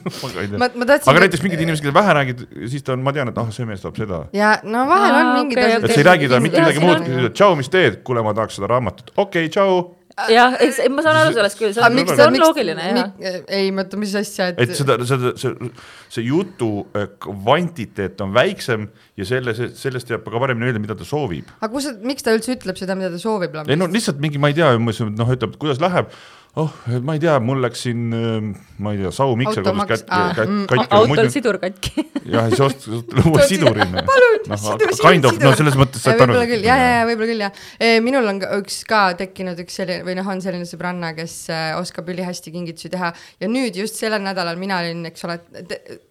[0.61, 1.11] ma, ma tahtsin.
[1.13, 3.69] aga näiteks mingid inimesed, keda vähe räägid, siis ta on, ma tean, et ah, see
[3.69, 4.23] mees tahab seda.
[4.37, 5.89] ja no vahel on mingid okay, asjad.
[5.89, 8.73] et sa ei räägi talle mitte midagi muud, tšau, mis teed, kuule, ma tahaks seda
[8.75, 9.85] raamatut, okei okay,, tšau
[10.31, 13.11] jah, eks ma saan aru sellest küll, see on, see on miks, loogiline jah.
[13.49, 14.61] ei, oota, mis asja, et.
[14.63, 15.71] et seda, seda, see,
[16.13, 18.87] see jutu äh, kvantiteet on väiksem
[19.19, 21.51] ja selle, sellest jääb ka paremini öelda, mida ta soovib.
[21.59, 23.59] aga kus, miks ta üldse ütleb seda, mida ta soovib?
[23.67, 26.13] ei no lihtsalt mingi, ma ei tea, noh, ütleb, kuidas läheb
[26.61, 26.71] oh,
[27.03, 28.51] ma ei tea, mul läks siin, ähm,
[28.83, 30.35] ma ei tea, saumikser kodus katki ah,,
[30.71, 30.87] katki.
[30.99, 32.05] autol sidur katki.
[32.31, 33.87] jah, siis ostis uue siduri.
[34.11, 36.37] palun no,, sidur, kind of, no selles mõttes saad aru.
[36.37, 37.99] võib-olla küll, ja, ja, ja võib-olla küll, jah.
[38.05, 42.09] Minul on üks ka tekkinud üks selline või noh, on selline sõbranna, kes äh, oskab
[42.15, 43.11] ülihästi kingitusi teha
[43.43, 45.41] ja nüüd just sellel nädalal mina olin, eks ole,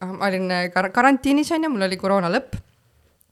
[0.03, 2.59] ma olin äh, kar karantiinis on ju, mul oli koroona lõpp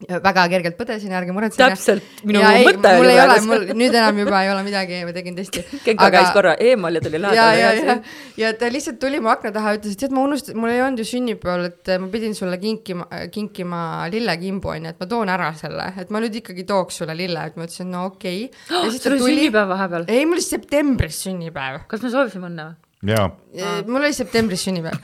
[0.09, 1.67] väga kergelt põdesin, ärge muretsege.
[1.69, 3.47] täpselt, minu ja mõte ei, oli praegu.
[3.49, 5.63] mul nüüd enam juba ei ole midagi, ma tegin testi.
[5.85, 6.11] Genka aga...
[6.17, 7.59] käis korra eemal ja tuli lähedale.
[7.59, 7.97] ja, ja, ja,
[8.41, 11.03] ja ta lihtsalt tuli mu akna taha, ütles, et tead, ma unustasin, mul ei olnud
[11.03, 13.81] ju sünnipäeval, et ma pidin sulle kinkima, kinkima
[14.13, 17.59] lillekimbu onju, et ma toon ära selle, et ma nüüd ikkagi tooks sulle lille, et
[17.59, 18.95] ma ütlesin, no okei okay..
[18.97, 20.07] sul oli sünnipäev vahepeal?
[20.11, 21.85] ei, mul oli septembris sünnipäev.
[21.91, 22.79] kas me soovisime õnne või?
[23.11, 23.29] jaa.
[23.87, 24.97] mul oli septembris sünnipäev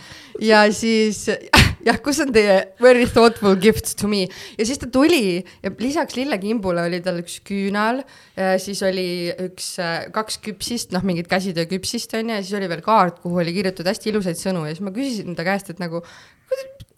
[0.46, 1.26] ja siis
[1.88, 4.26] jah, kus on teie very thoughtful gifts to me?
[4.60, 8.04] Ja siis ta tuli ja lisaks lillekimbule oli tal üks küünal,
[8.62, 9.08] siis oli
[9.48, 9.74] üks,
[10.16, 14.12] kaks küpsist, noh, mingit käsitööküpsist onju ja siis oli veel kaart, kuhu oli kirjutatud hästi
[14.14, 14.66] ilusaid sõnu.
[14.68, 16.04] Ja siis ma küsisin ta käest, et nagu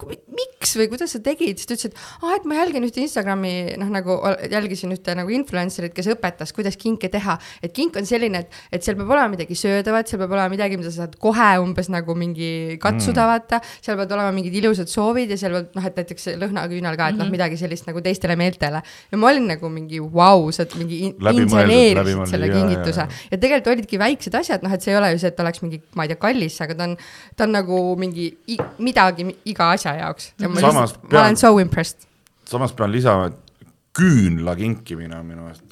[0.08, 3.52] miks või kuidas sa tegid, siis ta ütles, et aa, et ma jälgin ühte Instagrami,
[3.80, 4.16] noh, nagu
[4.50, 7.38] jälgisin ühte nagu influencer'it, kes õpetas, kuidas kinke teha.
[7.62, 10.80] et kink on selline, et, et seal peab olema midagi söödavat, seal peab olema midagi,
[10.80, 13.60] mida sa saad kohe umbes nagu mingi katsuda mm., vaata.
[13.80, 17.14] seal peavad olema mingid ilusad soovid ja seal peab, noh, et näiteks lõhnaküünal ka, et
[17.14, 17.18] mm -hmm.
[17.18, 17.36] noh, mhm.
[17.36, 18.82] midagi sellist nagu teistele meeltele.
[19.12, 23.06] ja ma olin nagu mingi vau wow,, sa oled mingi in inseneerisid selle ja, kingituse.
[23.30, 25.80] ja tegelikult olidki väiksed asjad, noh, et see ei ole ju see, et oleks mingi,
[25.98, 26.96] ma ei tea, kallis, aga ta on,
[27.36, 28.30] ta on nagu mingi
[28.78, 32.06] midagi iga asja jaoks ja ma samas pean, ma olen so impressed.
[32.48, 33.66] samas pean lisama, et
[33.98, 35.64] küünla kinkimine on minu meelest.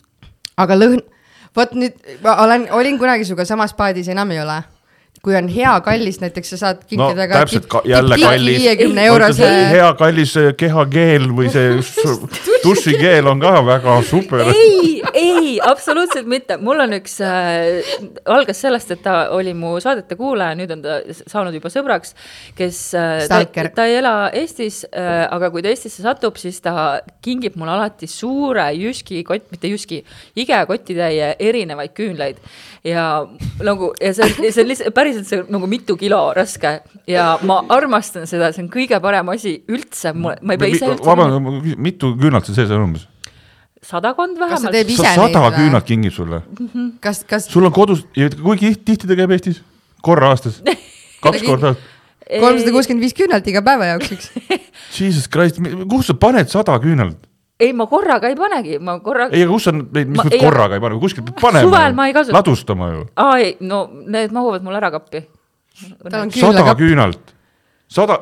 [0.56, 1.04] aga lõhn,
[1.56, 4.62] vot nüüd ma olen, olin kunagi sinuga samas paadis, enam ei ole
[5.24, 9.06] kui on hea kallis, näiteks sa saad kinkida no, ka täpselt ka, jälle kallis, viiekümne
[9.10, 9.48] eurose.
[9.72, 11.78] hea kallis kehakeel või see
[12.64, 14.44] dušikeel on ka väga super.
[14.52, 17.80] ei, ei, absoluutselt mitte, mul on üks äh,,
[18.30, 22.14] algas sellest, et ta oli mu saadete kuulaja, nüüd on ta saanud juba sõbraks,
[22.58, 23.42] kes äh,, ta,
[23.74, 28.06] ta ei ela Eestis äh,, aga kui ta Eestisse satub, siis ta kingib mulle alati
[28.10, 30.04] suure jüski kott, mitte jüski,
[30.38, 32.38] igekotitäie erinevaid küünlaid
[32.86, 33.26] ja
[33.64, 38.26] nagu ja see, see on lihtsalt päriselt see nagu mitu kilo raske ja ma armastan
[38.30, 41.06] seda, see on kõige parem asi üldse, ma ei pea ise üldse.
[41.06, 43.06] vabandust, mitu küünalt seal sees on umbes?
[43.88, 44.74] sadakond vähemalt.
[44.98, 46.70] sa sada küünalt kingib sulle mm?
[46.72, 46.90] -hmm.
[47.00, 47.46] kas, kas?
[47.50, 49.62] sul on kodus, kui tihti ta käib Eestis?
[50.02, 50.62] korra aastas?
[51.24, 51.94] kaks korda aastas?
[52.28, 54.30] kolmsada kuuskümmend viis küünalt iga päeva jaoks, eks
[54.98, 57.27] Jesus Christ, kuhu sa paned sada küünalt?
[57.58, 59.34] Ei, ma korraga ei panegi, ma korraga.
[59.34, 61.66] ei, aga kus sa neid, mis nüüd korraga ei pane, kuskilt peab panema.
[61.66, 62.38] suvel ma ei kasuta.
[62.38, 63.04] ladustama ju.
[63.18, 65.24] aa ei, no need mahuvad mul ära kappi.
[66.38, 67.34] sada küünalt,
[67.90, 68.20] sada,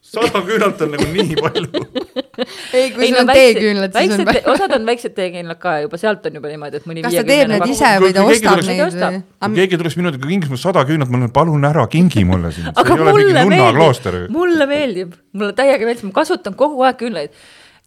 [0.00, 1.84] sada küünalt on nagu nii palju
[2.78, 4.42] ei, kui sul on teeküünlad, siis on palju.
[4.54, 7.52] osad on väiksed teeküünlad ka juba, sealt on juba niimoodi, et mõni kas ta teeb
[7.52, 9.22] need ise või ta ostab neid või?
[9.44, 12.56] kui keegi tuleks minu juurde kingiks mulle sada küünlat, ma ütlen palun ära kingi mulle
[12.56, 12.72] siin.
[12.72, 17.36] aga mulle meeldib, mulle meeldib, mulle täiega meeldib, ma kasutan kogu aeg küünlaid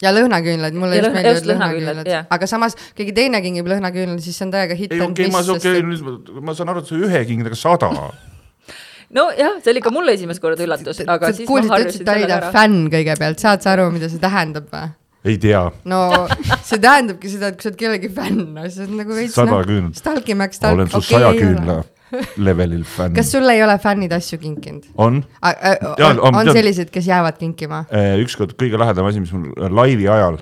[0.01, 4.55] ja lõhnaküünlaid, mulle just meeldivad lõhnaküünlad, aga samas keegi teine kingib lõhnaküünlaid, siis see on
[4.55, 4.95] täiega hitt.
[4.95, 7.91] ei okei okay,, ma, okay, ma saan aru, et sa ühe kingid, aga sada
[9.17, 12.51] nojah, see oli ka mulle esimest korda üllatus, aga siis kuulsid, ma harjusin sellega ära.
[12.55, 14.91] fänn kõigepealt, saad sa aru, mida see tähendab või?
[15.31, 15.63] ei tea.
[15.91, 16.03] no
[16.69, 19.37] see tähendabki seda, et kui sa oled kellegi fänn, no siis on nagu veits.
[19.37, 20.01] sada noh, küünlat.
[20.01, 20.79] Stalkimäng, stalk.
[20.79, 21.81] olen su saja küünla
[22.47, 23.15] levelil fänn.
[23.17, 24.87] kas sulle ei ole fännid asju kinkinud?
[24.95, 25.21] on.
[25.41, 27.85] on, on, on sellised, kes jäävad kinkima?
[27.93, 30.41] Äh, ükskord kõige lahedam asi, mis mul laivi ajal,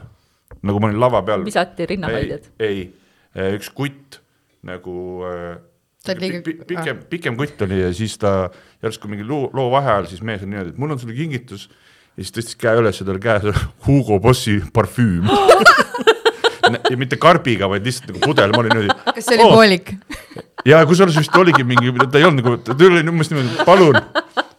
[0.61, 1.45] nagu ma olin lava peal.
[1.47, 2.51] visati rinnahoidjad?
[2.59, 2.85] ei,
[3.35, 4.21] ei, üks kutt
[4.65, 4.95] nagu
[5.29, 5.59] äh,
[6.19, 6.41] liiga...
[6.67, 8.49] pikem, pikem kutt oli ja siis ta
[8.83, 12.23] järsku mingi loo, loo vaheajal siis mees on niimoodi, et mul on sulle kingitus ja
[12.23, 15.29] siis tõstis käe üles ja tal käes oli Hugo Bossi parfüüm
[16.77, 19.13] ja mitte karbiga, vaid lihtsalt nagu pudel, ma olin niimoodi.
[19.15, 19.55] kas see oli oh.
[19.57, 19.93] poolik?
[20.69, 23.99] ja kusjuures vist oligi mingi, ta ei olnud nagu, ta oli umbes niimoodi, palun,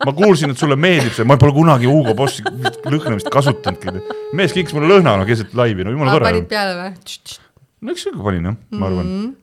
[0.06, 4.16] ma kuulsin, et sulle meeldib see, ma pole kunagi Hugo Bossi lõhnamist kasutanudki.
[4.38, 6.30] mees kinkis mulle lõhna no, keset laivi, no jumala tore.
[6.30, 7.38] panid peale või?
[7.80, 9.20] no eks ikka panin jah, ma arvan mm.
[9.20, 9.38] -hmm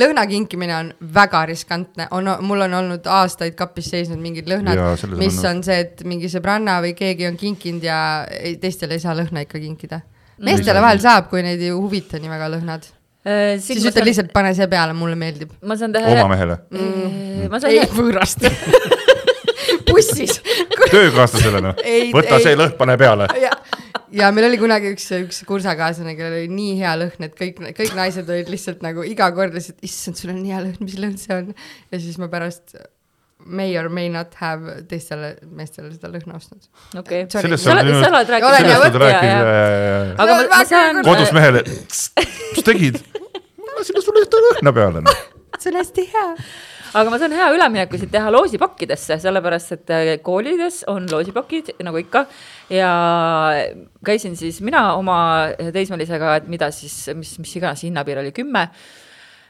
[0.00, 4.80] lõhna kinkimine on väga riskantne, on, mul on olnud aastaid kapis seisnud mingid lõhnad,
[5.16, 7.98] mis on see, et mingi sõbranna või keegi on kinkinud ja
[8.60, 10.02] teistele ei saa lõhna ikka kinkida.
[10.44, 13.56] Meestele vahel saab, kui neid ei huvita nii väga lõhnad äh,.
[13.62, 14.08] siis ütle saan...
[14.10, 15.54] lihtsalt, pane see peale, mulle meeldib.
[15.66, 16.12] ma saan teha.
[16.16, 17.56] oma mehele mm.?
[17.56, 17.72] Saan...
[17.72, 18.46] ei, võõrast
[19.88, 20.40] bussis
[20.90, 21.78] töökaaslasele noh,
[22.14, 22.44] võta ei.
[22.44, 23.28] see lõhn, pane peale
[24.16, 27.96] ja meil oli kunagi üks, üks kursakaaslane, kellel oli nii hea lõhn, et kõik, kõik
[27.98, 31.16] naised olid lihtsalt nagu iga kord lihtsalt, issand, sul on nii hea lõhn, mis lõhn
[31.20, 31.50] see on.
[31.92, 32.76] ja siis ma pärast
[33.46, 36.62] may or may not have teistele meestele seda lõhna ostnud.
[36.98, 38.58] okei okay., sa oled, sa oled rääkinud.
[38.58, 40.14] sellest oled rääkinud.
[40.24, 41.02] aga ma, ma saan.
[41.06, 43.02] kodus mehele, mis tegid?
[43.62, 45.04] ma lasin sulle ühte lõhna peale.
[45.06, 45.22] Noh.
[45.58, 46.30] see on hästi hea
[46.96, 52.00] aga ma saan hea ülemineku siit teha loosipakkidesse, sellepärast et äh, koolides on loosipakid nagu
[52.00, 52.26] ikka.
[52.72, 52.90] ja
[54.04, 55.18] käisin siis mina oma
[55.74, 58.68] teismelisega, et mida siis, mis, mis iganes hinnapiir oli, kümme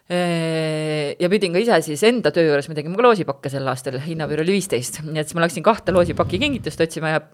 [0.07, 4.45] ja pidin ka ise siis enda töö juures, me tegime ka loosipakke sel aastal, hinnapiir
[4.45, 7.25] oli viisteist, nii et siis ma läksin kahte loosipaki kingitust otsima ja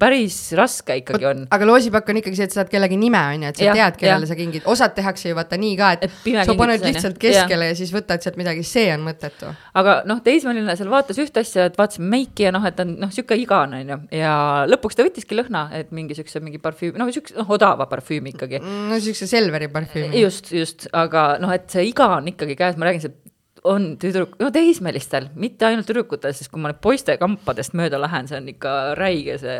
[0.00, 1.42] päris raske ikkagi on.
[1.52, 3.76] aga loosipakk on ikkagi see, et sa saad kellegi nime, on ju, et sa ja,
[3.78, 4.30] tead, kellele ja.
[4.30, 7.74] sa kingid, osad tehakse ju vaata nii ka, et, et sa paned lihtsalt keskele ja.
[7.74, 9.52] ja siis võtad sealt midagi, see on mõttetu.
[9.80, 12.96] aga noh, teismeline seal vaatas ühte asja, et vaatasime meiki ja noh, et ta on
[13.04, 14.34] noh, sihuke igane on ju, ja
[14.70, 18.62] lõpuks ta võttiski lõhna, et mingi siukse mingi parfüüm, noh, siukse noh, odava parfüümi ikkagi.
[18.64, 20.24] no siukse Selveri parfüümi.
[20.24, 23.30] just, just, aga noh, et see iga on ikkagi käes, ma räägin, see
[23.68, 28.28] on tüdruk, no teismelistel, mitte ainult tüdrukutel, sest kui ma nüüd poiste kampadest mööda lähen,
[28.30, 29.58] see on ikka räige see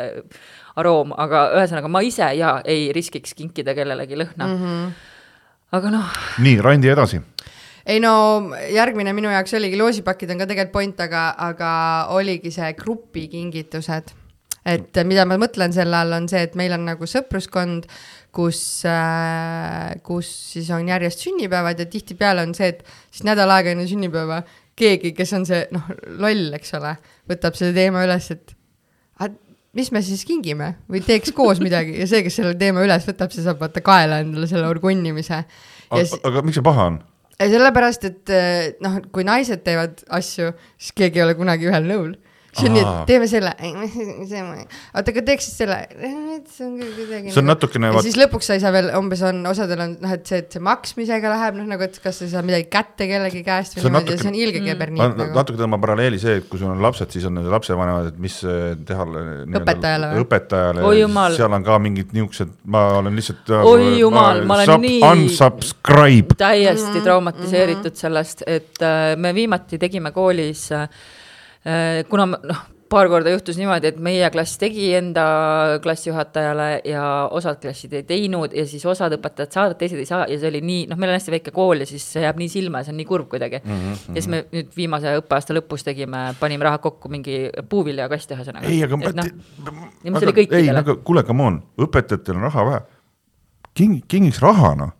[0.81, 4.63] aroom, aga ühesõnaga ma ise ja ei riskiks kinkida kellelegi lõhna mm.
[4.63, 4.87] -hmm.
[5.77, 6.15] aga noh.
[6.41, 7.21] nii, Randi edasi
[7.85, 8.13] ei no
[8.69, 11.71] järgmine minu jaoks oligi, loosipakid on ka tegelikult point, aga, aga
[12.15, 14.17] oligi see grupikingitused.
[14.65, 17.87] et mida ma mõtlen selle all, on see, et meil on nagu sõpruskond
[18.35, 23.73] kus äh,, kus siis on järjest sünnipäevad ja tihtipeale on see, et siis nädal aega
[23.75, 24.41] enne sünnipäeva
[24.79, 25.91] keegi, kes on see noh,
[26.21, 26.95] loll, eks ole,
[27.29, 28.55] võtab selle teema üles, et
[29.77, 33.31] mis me siis kingime või teeks koos midagi ja see, kes selle teema üles võtab,
[33.31, 35.43] see saab vaata kaela endale selle orgunnimise.
[35.89, 36.99] aga, aga miks see paha on?
[37.41, 38.31] sellepärast, et
[38.83, 42.11] noh, kui naised teevad asju, siis keegi ei ole kunagi ühel nõul
[42.51, 45.77] see on nii, et teeme selle, oota, aga teeks siis selle,
[46.51, 47.31] see on kuidagi.
[47.31, 47.91] see on natukene.
[47.95, 50.57] ja siis lõpuks sa ei saa veel, umbes on, osadel on noh, et see, et
[50.57, 53.85] see maksmisega läheb noh, nagu, et kas sa ei saa midagi kätte kellegi käest või
[53.87, 55.21] niimoodi ja see on ilge keberniit mm.
[55.21, 55.37] nagu.
[55.39, 58.35] natuke tõmban paralleeli see, et kui sul on lapsed, siis on nende lapsevanemad, et mis
[58.89, 59.07] teha.
[59.61, 60.25] õpetajale või?
[60.25, 60.85] õpetajale,
[61.37, 63.55] seal on ka mingid niisugused, ma olen lihtsalt.
[63.61, 64.99] oi jumal, ma olen nii.
[65.07, 66.35] Unsubscribe.
[66.35, 67.07] täiesti -hmm.
[67.07, 71.20] traumatiseeritud sellest, et äh, me viimati tegime koolis äh, Äh,
[72.09, 75.23] kuna noh, paar korda juhtus niimoodi, et meie klass tegi enda
[75.83, 80.39] klassijuhatajale ja osad klassid ei teinud ja siis osad õpetajad saavad, teised ei saa ja
[80.39, 82.81] see oli nii, noh, meil on hästi väike kool ja siis see jääb nii silma
[82.81, 83.77] ja see on nii kurb kuidagi mm.
[83.77, 84.15] -hmm.
[84.15, 87.37] ja siis me nüüd viimase õppeaasta lõpus tegime, panime raha kokku mingi
[87.69, 88.67] puuviljakast ühesõnaga.
[88.67, 89.27] ei, aga et, no,
[90.03, 90.67] ja see oli kõikidele.
[90.67, 92.83] ei, aga kuule, come on, õpetajatel on raha vähe.
[93.73, 94.93] king, kingiks raha, noh.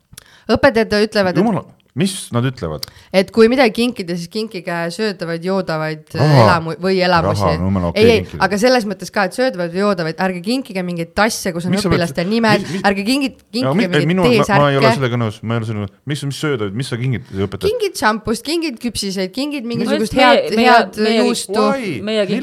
[0.48, 2.86] õpetajad ütlevad, et mis nad ütlevad?
[3.14, 7.50] et kui midagi kinkida, siis kinkige söödavaid, joodavaid elamu- või elamusi.
[7.92, 11.52] Okay ei, ei, aga selles mõttes ka, et söödavaid või joodavaid, ärge kinkige mingeid tasse,
[11.56, 14.60] kus on mis õpilaste nimed, ärge kingi, kinkige mingeid minu, teesärke.
[14.62, 17.00] ma ei ole sellega nõus, ma ei ole sellega nõus, mis, mis söödavaid, mis sa
[17.02, 17.72] kingid õpetajale?
[17.72, 21.68] kingid šampust, kingid küpsiseid, kingid mingisugust head, head juustu.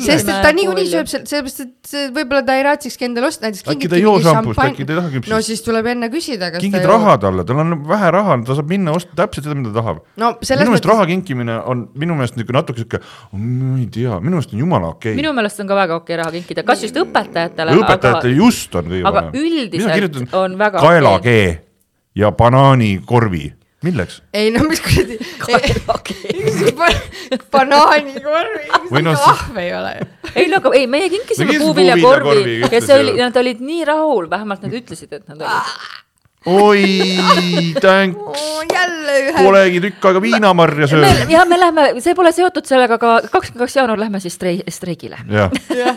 [0.05, 3.91] sest et ta niikuinii sööb, sellepärast et võib-olla ta ei raatsikski endale osta, näiteks äkki
[3.91, 5.33] ta ei joo šampust, äkki ta ei taha küpsist?
[5.33, 8.71] no siis tuleb enne küsida, kas kingid raha talle, tal on vähe raha, ta saab
[8.73, 10.33] minna osta täpselt täpselt seda, mida ta tahab no,.
[10.39, 10.91] minu meelest mõttes...
[10.91, 13.03] raha kinkimine on minu meelest niisugune natuke sihuke,
[13.35, 15.21] ma ei tea, minu meelest on jumala okei okay..
[15.21, 17.77] minu meelest on ka väga okei okay raha kinkida, kas just õpetajatele.
[17.79, 18.43] õpetajatele aga...
[18.43, 19.31] just on kõige parem.
[19.31, 20.99] aga üldiselt on väga okei okay..
[20.99, 21.47] kaelakee
[22.19, 23.47] ja banaanikorvi
[23.87, 24.23] milleks?
[24.35, 25.19] ei no mis kuradi
[27.53, 30.11] banaanikorvi, mis no, ahv ei ole ju.
[30.35, 34.67] ei no aga ei, meie kinkisime puuviljakorvi ja see oli, nad olid nii rahul, vähemalt
[34.67, 36.07] nad ütlesid, et nad olid
[36.47, 36.85] oi,
[37.81, 38.45] thanks oh,.
[39.39, 41.31] Polegi tükk aega viinamarja söönud.
[41.33, 45.21] ja me läheme, see pole seotud sellega, aga kakskümmend kaks jaanuar lähme siis strei-, streigile.
[45.29, 45.97] jah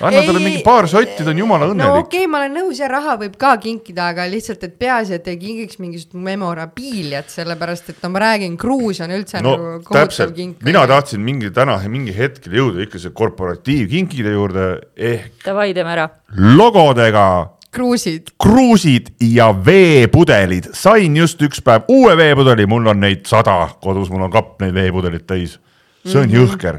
[0.00, 1.92] anna talle mingi paar sotti, ta on jumala õnnelik.
[1.92, 5.18] no okei okay,, ma olen nõus ja raha võib ka kinkida, aga lihtsalt, et peaasi,
[5.18, 9.84] et ei kingiks mingisugust memorabiiliat, sellepärast et no ma räägin, Gruus on üldse no, nagu
[9.86, 10.64] kohutav kink.
[10.66, 15.40] mina tahtsin mingi täna mingi hetkel jõuda ikka see korporatiivkinkide juurde ehk.
[15.44, 16.08] Davai, teeme ära.
[16.56, 17.26] logodega
[17.70, 18.32] kruusid.
[18.42, 24.26] kruusid ja veepudelid, sain just üks päev uue veepudeli, mul on neid sada kodus, mul
[24.26, 25.58] on kapp neid veepudeleid täis.
[26.04, 26.36] see on mm -hmm.
[26.36, 26.78] jõhker.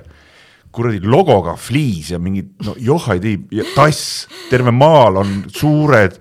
[0.72, 6.16] kuradi logoga fliis ja mingid no joh ei tea, tass, terve maal on suured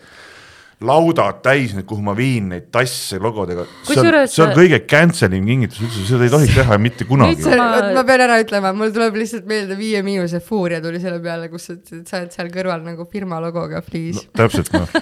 [0.86, 3.66] laudad täis nüüd, kuhu ma viin neid tasse logodega.
[3.84, 7.44] see on, see on kõige cancel im kingitus üldse, seda ei tohiks teha mitte kunagi.
[7.50, 7.66] Ma...
[7.98, 11.68] ma pean ära ütlema, mul tuleb lihtsalt meelde Viie Miinuse Fuuria tuli selle peale, kus
[11.68, 11.76] sa
[12.22, 14.30] oled seal kõrval nagu firma logoga fliis no,.
[14.40, 14.96] täpselt noh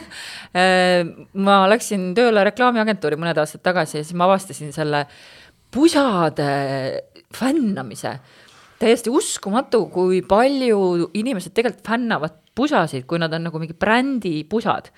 [1.47, 5.05] ma läksin tööle reklaamiagentuuri mõned aastad tagasi ja siis ma avastasin selle
[5.70, 6.51] pusade
[7.35, 8.16] fännamise
[8.79, 14.91] täiesti uskumatu, kui palju inimesed tegelikult fännavad pusasid, kui nad on nagu mingi brändi pusad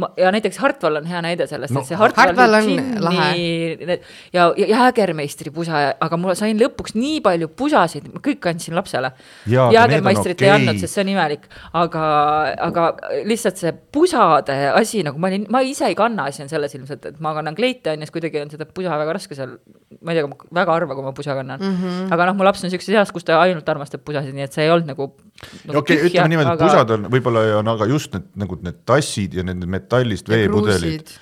[0.00, 3.98] ma, ja näiteks Hartwall on hea näide sellest no,, et see Hartwall džinni
[4.34, 9.10] ja, ja Jäägermeistri pusa, aga ma sain lõpuks nii palju pusasid, ma kõik andsin lapsele.
[9.50, 10.48] Jäägermeistrit okay.
[10.48, 11.46] ei andnud, sest see on imelik,
[11.78, 12.04] aga,
[12.68, 12.88] aga
[13.28, 17.10] lihtsalt see pusade asi nagu ma olin, ma ise ei kanna asi on selles ilmselt,
[17.12, 19.56] et ma kannan kleite on ju, siis kuidagi on seda pusa väga raske seal,
[20.00, 21.76] ma ei tea, väga harva, kui ma pusa kannan mm.
[21.80, 22.12] -hmm.
[22.14, 24.66] aga noh, mu laps on siukses eas, kus ta ainult armastab pusasid, nii et see
[24.66, 25.10] ei olnud nagu,
[25.64, 25.78] nagu.
[25.78, 26.70] okei okay,, ütleme niimoodi, et aga...
[26.70, 31.14] pusad on, võib-olla on aga just need nagu need tassid ja need metallist veepudelid.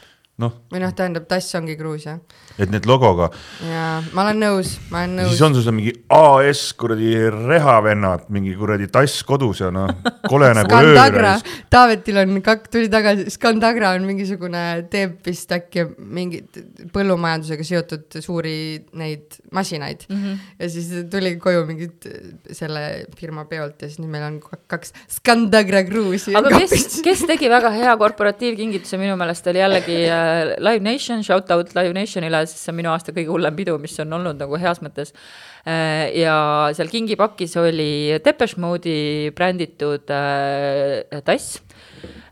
[0.43, 0.63] noh.
[0.73, 2.23] või noh, tähendab tass ongi kruus jah.
[2.59, 3.31] Et need logoga.
[3.67, 5.33] jaa, ma olen nõus, ma olen nõus.
[5.35, 9.89] siis on sul seal mingi AS kuradi rehavennad, mingi kuradi tass kodus ja noh,
[10.29, 11.35] kole nagu öö.
[11.73, 16.61] Taavetil on kak-, tuli tagasi, Skandagra on mingisugune, teeb vist äkki mingit
[16.93, 18.57] põllumajandusega seotud suuri
[18.99, 20.17] neid masinaid mm.
[20.17, 20.39] -hmm.
[20.59, 22.09] ja siis tuli koju mingit
[22.53, 24.41] selle firma peolt ja siis nüüd meil on
[24.71, 26.35] kaks Skandagra kruusi.
[26.37, 31.51] aga kes, kes tegi väga hea korporatiivkingituse minu meelest oli jällegi äh, Live Nation, shout
[31.51, 34.61] out Live Nationile, sest see on minu aasta kõige hullem pidu, mis on olnud nagu
[34.61, 35.14] heas mõttes
[35.64, 36.11] äh,.
[36.22, 36.36] ja
[36.76, 41.61] seal kingipakis oli Depeche Mode'i bränditud äh, tass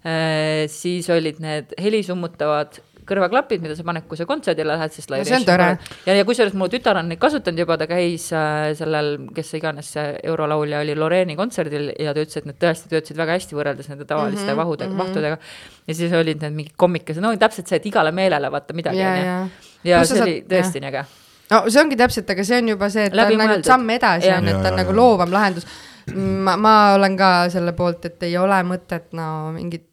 [0.04, 2.80] äh,, siis olid need helisummutavad
[3.10, 5.68] kõrvaklapid, mida sa paned, kui sa kontserdile lähed, sest no, see on tore.
[6.06, 9.90] ja, ja kusjuures mu tütar on neid kasutanud juba, ta käis äh, sellel, kes iganes
[9.96, 13.90] see eurolaulja oli, Loreeni kontserdil ja ta ütles, et need tõesti töötasid väga hästi võrreldes
[13.90, 15.08] nende tavaliste mm -hmm, vahudega mm, -hmm.
[15.08, 15.38] vahtudega.
[15.86, 19.69] ja siis olid need mingid kommikesed, no täpselt see, et igale meelele vaata midagi, onju.
[19.84, 21.04] Ja, ja see oli tõesti nii äge.
[21.50, 23.94] No see ongi täpselt, aga see on juba see, et Läbi ta on nagu samm
[23.96, 25.66] edasi, on, et ta on nagu loovam lahendus.
[26.14, 29.90] ma, ma olen ka selle poolt, et ei ole mõtet no mingit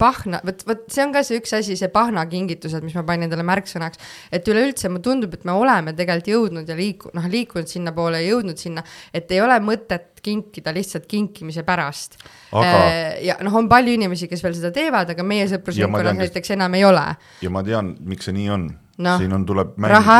[0.00, 3.44] pahna, vot, vot see on ka see üks asi, see pahnakingitused, mis ma panin endale
[3.46, 4.00] märksõnaks,
[4.32, 8.30] et üleüldse mulle tundub, et me oleme tegelikult jõudnud ja liiku-, noh, liikunud sinnapoole ja
[8.32, 12.18] jõudnud sinna, et ei ole mõtet kinkida lihtsalt kinkimise pärast.
[12.52, 12.68] Aga....
[12.70, 16.76] Äh, ja noh, on palju inimesi, kes veel seda teevad, aga meie sõprusringkonnas näiteks enam
[16.80, 17.06] ei ole.
[17.44, 18.70] ja ma tean, miks see nii on
[19.00, 19.18] no..
[19.18, 20.16] siin on, tuleb mängu,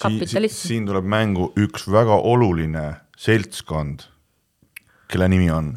[0.00, 2.88] siin, siin tuleb mängu üks väga oluline
[3.18, 4.06] seltskond,
[5.10, 5.74] kelle nimi on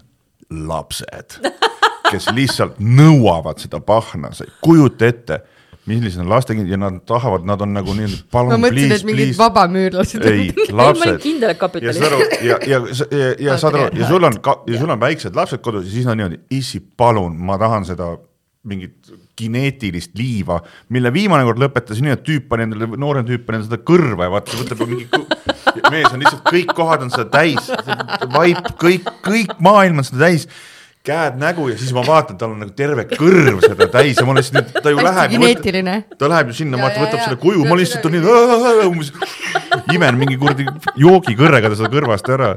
[0.50, 1.42] lapsed
[2.12, 5.40] kes lihtsalt nõuavad seda pahna, sa ei kujuta ette,
[5.88, 8.56] millised on lastekindlad ja nad tahavad, nad on nagu nii, palun.
[8.56, 10.26] ma mõtlesin, et mingid vabamüürlased.
[10.28, 10.50] ei,
[10.82, 11.20] lapsed.
[11.24, 12.04] kindel, et kapitalist.
[12.04, 12.82] ja, ja, ja,
[13.12, 16.10] ja, ja saad aru, ja sul on ja sul on väiksed lapsed kodus ja siis
[16.10, 18.14] on niimoodi, issi, palun, ma tahan seda
[18.68, 20.60] mingit kineetilist liiva,
[20.94, 24.28] mille viimane kord lõpetasin nii, et tüüp pani endale, noorem tüüp pani endale seda kõrva
[24.28, 25.08] ja vaata, võtab mingi
[25.92, 27.70] mees on lihtsalt kõik kohad on seda täis,
[28.34, 30.48] vaip, kõik, kõik maailm on seda täis
[31.08, 34.36] käed nägu ja siis ma vaatan, tal on nagu terve kõrv seda täis ja ma
[34.38, 35.38] lihtsalt, ta ju läheb.
[36.18, 38.28] ta läheb ju sinna, vaata, võtab selle kuju, ma lihtsalt olin
[38.92, 39.14] umbes
[39.96, 40.68] imen mingi kuradi
[41.00, 42.56] joogikõrrega ta seda kõrvast ära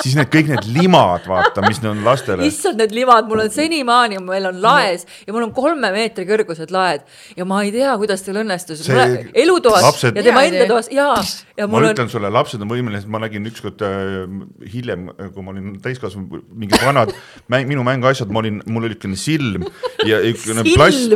[0.00, 2.46] siis need kõik need limad, vaata, mis on lastele.
[2.48, 6.72] issand, need limad, mul on senimaani, meil on laes ja mul on kolme meetri kõrgused
[6.72, 7.04] laed
[7.36, 8.84] ja ma ei tea, kuidas teil õnnestus.
[8.88, 10.16] elutoas lapsed...
[10.16, 11.10] ja tema enda toas ja,
[11.58, 12.12] ja ma ütlen on...
[12.12, 14.24] sulle, lapsed on võimelised, ma nägin ükskord äh,
[14.72, 17.12] hiljem, kui ma olin täiskasvanu, mingid vanad
[17.52, 19.66] mäng, minu mänguasjad, ma olin, mul oli niisugune silm
[20.08, 21.14] ja niisugune plast.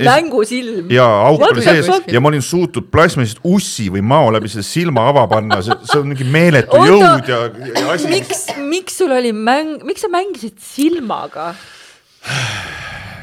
[0.00, 0.90] mängusilm.
[0.92, 5.06] ja auk oli sees ja ma olin suutnud plasmist ussi või mao läbi selle silma
[5.10, 6.88] ava panna, see on mingi meeletu Oota.
[6.90, 7.40] jõud ja,
[7.80, 11.52] ja asi miks, miks sul oli mäng, miks sa mängisid silmaga?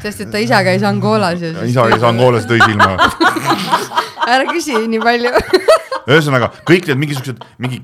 [0.04, 1.74] sest et ta isa käis Angolas ja siis.
[1.74, 2.96] isa käis Angolas, tõi silma
[4.34, 5.34] ära küsi nii palju
[6.10, 7.82] ühesõnaga kõik need mingisugused, mingi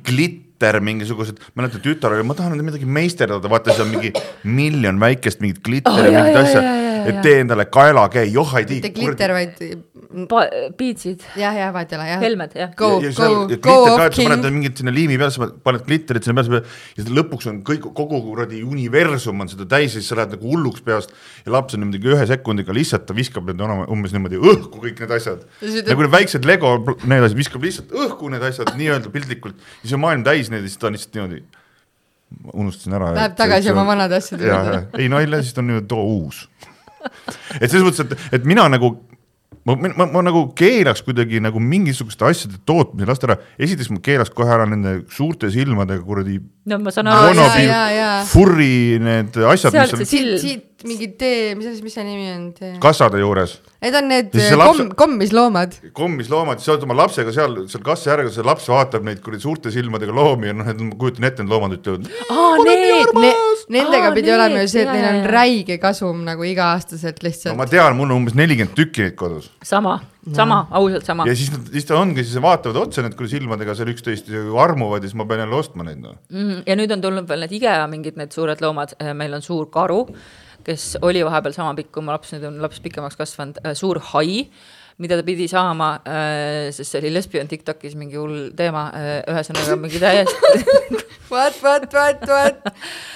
[0.56, 5.62] glitter, mingisugused, mäletan tütar oli, ma tahan midagi meisterdada, vaata seal mingi miljon väikest mingit
[5.64, 6.62] glitteri oh,, mingit asja
[7.06, 8.80] et tee endale kaelakäi, joh ei tea.
[8.82, 9.60] mitte glitter, vaid.
[10.78, 11.24] Piitsid.
[11.40, 12.22] jah, jah, vahet ei ole, jah.
[12.22, 12.72] helmed, jah.
[12.78, 13.30] Go, go,
[13.64, 14.30] go of king.
[14.30, 16.62] paned mingit sinna liimi peale, sa paned glitterit sinna peale
[16.98, 20.52] ja lõpuks on kõik, kogu kuradi universum on seda täis ja siis sa lähed nagu
[20.52, 21.14] hulluks peast
[21.46, 25.16] ja laps on niimoodi ühe sekundiga lihtsalt ta viskab need umbes niimoodi õhku kõik need
[25.18, 25.44] asjad.
[25.62, 29.98] nagu need väiksed Lego, need asjad viskab lihtsalt õhku need asjad nii-öelda piltlikult ja siis
[29.98, 31.44] on maailm täis neid ja siis ta on lihtsalt niimoodi
[32.54, 33.12] unustasin ära.
[33.16, 34.80] Läheb tagasi oma vanade asjade juurde.
[35.00, 36.46] ei no ei lähe, siis ta on nüüd too uus
[37.62, 38.96] et selles mõttes, et, et mina nagu
[39.66, 44.02] ma, ma, ma, ma nagu keelaks kuidagi nagu mingisuguste asjade tootmise lasta ära, esiteks ma
[44.06, 46.38] keelaks kohe ära nende suurte silmadega kuradi.
[46.70, 47.48] no ma saan aru.
[48.30, 49.74] furri need asjad.
[49.74, 50.38] sealt see sild.
[50.44, 52.46] siit mingi tee, mis asi, mis see nimi on?
[52.84, 53.58] kassade juures.
[53.82, 54.78] Need on need laps...
[54.78, 55.76] komm, kommisloomad.
[55.98, 59.74] kommisloomad, sa oled oma lapsega seal, seal kassa järge, see laps vaatab neid kuradi suurte
[59.74, 62.06] silmadega loomi ja noh, need ma kujutan ette, need loomad ütlevad.
[62.06, 63.34] Ne,
[63.80, 67.54] nendega Aa, pidi need, olema ju see, et neil on räige kasum nagu iga-aastaselt lihtsalt
[67.54, 67.60] no,.
[67.62, 69.50] ma tean, mul on umbes nelikümmend tükki neid kodus.
[69.66, 69.98] Sama,
[70.36, 71.26] sama no., ausalt sama.
[71.30, 75.10] ja siis siis ta ongi, siis vaatavad otsa need kuradi silmadega seal üksteist armuvad ja
[75.10, 76.16] siis ma pean jälle ostma neid no..
[76.30, 79.70] Mm, ja nüüd on tulnud veel need IKEA mingid need suured loomad, meil on suur
[79.74, 80.04] karu
[80.66, 84.02] kes oli vahepeal sama pikk kui mu laps, nüüd on laps pikemaks kasvanud, äh, suur
[84.14, 84.48] hai,
[84.98, 89.76] mida ta pidi saama, äh, sest see oli lesbian Tiktokis mingi hull teema, äh, ühesõnaga
[89.82, 92.68] mingi täiesti What, what, what, what?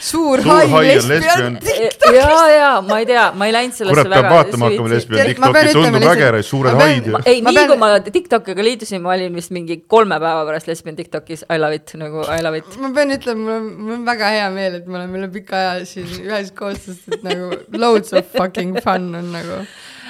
[0.02, 0.66] suur hai
[1.08, 2.18] lesbian Tiktokis.
[2.18, 5.74] ja, ja ma ei tea, ma ei läinud sellesse kurat, peab vaatama hakkama lesbian Tiktoki,
[5.78, 10.18] tundub äge, suured haid ei, nii kui ma Tiktokiga liitusin, ma olin vist mingi kolme
[10.20, 12.80] päeva pärast lesbian Tiktokis, I love it, nagu I love it.
[12.82, 15.62] ma pean ütlema, mul on, mul on väga hea meel, et me oleme üle pika
[15.62, 19.62] aja siin üheskoos, sest et nagu loads of fucking fun on nagu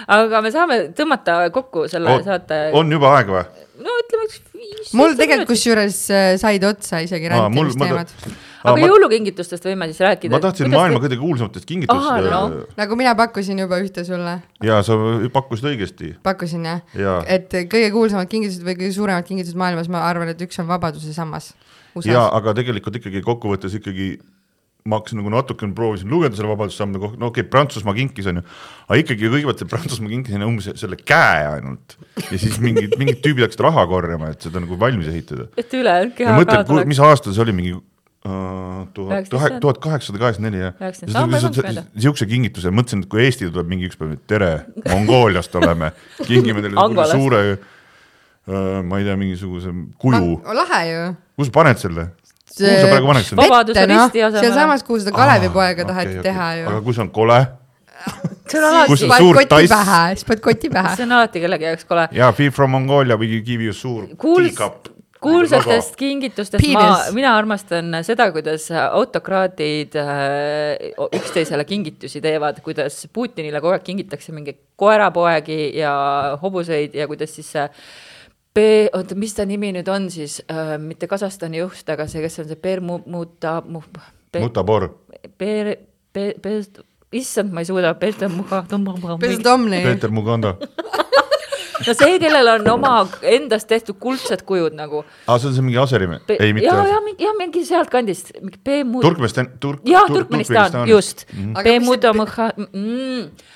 [0.09, 2.69] aga me saame tõmmata kokku selle on, saate.
[2.77, 3.43] on juba aeg või?
[3.83, 4.93] no ütleme üks viis.
[4.97, 8.11] mul tegelikult kusjuures äh, said otsa isegi rentimisteemad.
[8.63, 8.87] aga ma...
[8.87, 10.33] jõulukingitustest võime siis rääkida.
[10.33, 12.29] ma tahtsin Kuidas maailma kõige kuulsamatest kingitustest.
[12.33, 12.65] No.
[12.79, 14.39] nagu mina pakkusin juba ühte sulle.
[14.65, 14.97] ja sa
[15.35, 16.11] pakkusid õigesti.
[16.25, 17.19] pakkusin jah ja.?
[17.27, 21.13] et kõige kuulsamad kingitused või kõige suuremad kingitused maailmas, ma arvan, et üks on Vabaduse
[21.15, 21.53] sammas.
[22.05, 24.17] ja, aga tegelikult ikkagi kokkuvõttes ikkagi
[24.87, 28.39] ma hakkasin nagu natukene proovisin lugeda selle Vabadussammude kohta, no okei okay,, Prantsusmaa kinkis on
[28.39, 28.43] ju,
[28.87, 31.97] aga ikkagi kõigepealt see Prantsusmaa kinkis on umbes selle käe ainult
[32.29, 35.49] ja siis mingid, mingid tüübid hakkasid raha korjama, et seda nagu valmis ehitada.
[35.59, 36.91] et ülejäänud keha ka tuleks.
[36.93, 41.83] mis aasta see oli, mingi uh, tuhat, tuhat kaheksasada kaheksakümmend neli jah.
[41.95, 44.53] niisuguse kingituse, mõtlesin, et kui Eesti tuleb mingi üks päev, et tere,
[44.87, 45.91] Mongooliast oleme,
[46.23, 50.39] kingime teile suure uh, ma ei tea, mingisuguse kuju.
[50.63, 51.03] lahe ju.
[51.39, 52.09] kus sa paned selle?
[52.57, 53.39] Kuhu sa praegu paneksid?
[53.39, 54.45] Vabaduse risti asemel.
[54.45, 56.67] sealsamas, kuhu seda Kalevipoega ah, taheti okay, teha ju.
[56.73, 57.39] aga kui see on kole?
[58.49, 58.99] see on alati.
[59.01, 60.93] siis paned koti pähe, siis paned koti pähe.
[60.95, 62.07] see on alati kellegi jaoks kole.
[62.21, 64.53] jaa, Fee from Mongolia we give you suur Kuuls...
[64.53, 66.85] teacup kuulsatest kingitustest ma,
[67.15, 74.61] mina armastan seda, kuidas autokraadid äh, üksteisele kingitusi teevad, kuidas Putinile kogu aeg kingitakse mingeid
[74.79, 75.91] koerapoegi ja
[76.41, 77.67] hobuseid ja kuidas siis äh,
[78.53, 82.41] P-, oota, mis ta nimi nüüd on siis äh,, mitte Kasahstani juht, aga see, kes
[82.43, 83.83] on see Permuta mu,
[84.31, 84.89] pe, Mutabor.
[85.37, 85.75] Per-,
[86.13, 88.65] pe-, pe-, issand, ma ei suuda, Peeter Muga-,
[89.21, 90.55] Peeter Muganda
[91.87, 92.93] no see, kellel on oma
[93.35, 95.03] endast tehtud kuldsed kujud nagu.
[95.27, 96.67] aa, see on see mingi Aseri ei, mitte.
[96.67, 99.05] ja, ja mingi, ja mingi sealtkandist, mingi P-Mud-.
[99.05, 99.85] Turkmenistan, Turk-.
[99.87, 101.53] jaa, Turkmenistan, just mm.
[101.53, 101.63] -hmm.
[101.63, 103.55] P-Muda Mõha- mm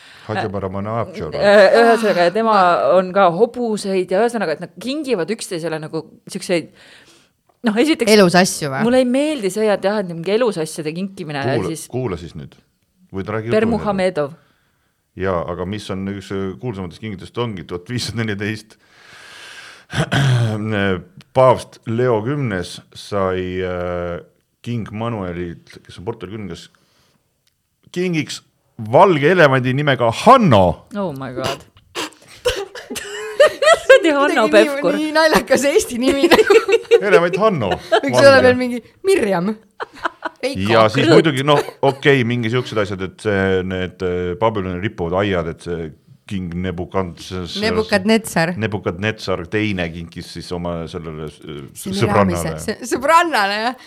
[1.81, 2.57] ühesõnaga, tema
[2.95, 6.71] on ka hobuseid ja ühesõnaga, et nad kingivad üksteisele nagu siukseid
[7.67, 8.11] noh, esiteks.
[8.13, 8.85] elus asju või?
[8.87, 11.85] mulle ei meeldi see, et jah, et mingi elus asjade kinkimine kuula, siis.
[11.91, 12.55] kuula siis nüüd.
[13.13, 13.55] või ta räägib.
[13.55, 14.33] Bermuhamedov.
[15.19, 18.77] jaa, aga mis on üks kuulsamatest kingitustest ongi tuhat viissada neliteist.
[21.37, 24.23] paavst Leo Kümnes sai äh,
[24.65, 26.69] king Manuelilt, kes on Portugali kuningas,
[27.93, 28.41] kingiks
[28.77, 30.65] valge elevandi nimega Hanno.
[30.97, 31.69] oh my god
[34.03, 34.95] kuradi Hanno Pevkur.
[34.97, 36.29] nii naljakas eesti nimi
[37.07, 37.69] elevant Hanno.
[38.03, 39.53] võiks olla veel mingi Mirjam.
[40.69, 45.21] ja siis muidugi noh, okei okay,, mingi siuksed asjad, et see, need äh, Babyloni ripuvad
[45.23, 45.91] aiad, et see
[46.29, 47.47] king Nebukadnetsar.
[47.59, 48.53] Nebukadnetsar.
[48.59, 51.27] Nebukadnetsar teine kinkis siis oma sellele
[51.75, 52.53] sõbrannale.
[52.87, 53.77] sõbrannale jah.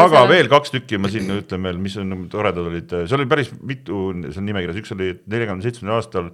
[0.00, 3.52] aga veel kaks tükki ma siin ütlen veel, mis on toredad olid, seal oli päris
[3.56, 6.30] mitu seal nimekirjas, üks oli neljakümne seitsmendal aastal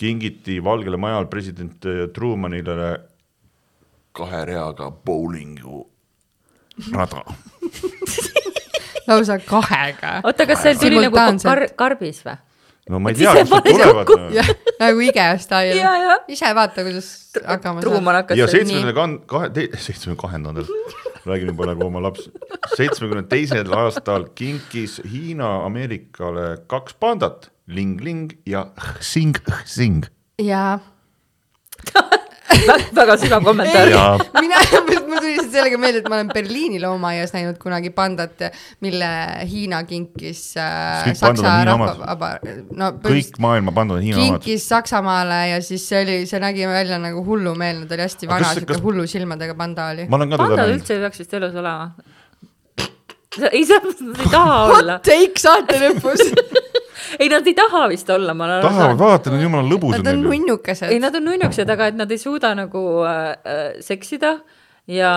[0.00, 2.92] kingiti Valgele Majal president Trumanile
[4.16, 5.84] kahe reaga bowlingu
[6.92, 7.24] rada
[9.08, 10.20] lausa kahega.
[10.24, 12.38] oota, kas see tuli nagu kar karbis või?
[12.92, 14.12] No ma ei tea, kust nad tulevad
[14.82, 15.80] nagu IKEA stail.
[16.32, 17.08] ise vaata, kuidas
[17.46, 18.36] hakkama saab.
[18.38, 20.68] ja seitsmekümne kahe, seitsmekümne kahendandal,
[21.26, 22.28] räägin juba nagu oma laps,
[22.76, 28.68] seitsmekümne teisel aastal kinkis Hiina Ameerikale kaks pandat, Ling Ling ja
[29.00, 30.10] Xing Xing.
[30.42, 30.80] jaa
[32.96, 34.22] väga sügav kommentaar.
[34.40, 38.46] mina, mul tuli lihtsalt sellega meelde, et ma olen Berliini loomaaias näinud kunagi pandat,
[38.84, 39.10] mille
[39.50, 42.32] Hiina kinkis äh, Saksa rahvavaba,
[42.78, 44.40] no kõik maailma pandad on Hiina omad.
[44.40, 48.54] kinkis Saksamaale ja siis see oli, see nägi välja nagu hullumeelne, ta oli hästi vana,
[48.56, 48.82] siuke kas...
[48.84, 50.08] hullusilmadega panda oli.
[50.10, 51.92] pandad üldse ei peaks vist elus olema
[53.52, 54.98] ei, sa ei taha olla.
[54.98, 56.20] Hot take saate lõpus
[57.18, 59.02] ei, nad ei taha vist olla, ma olen aru tahavad saanud.
[59.04, 62.20] vaadata, need jumala lõbusad Nad on nunnukesed ei, nad on nunnukesed, aga et nad ei
[62.22, 64.34] suuda nagu äh, äh, seksida
[64.90, 65.12] ja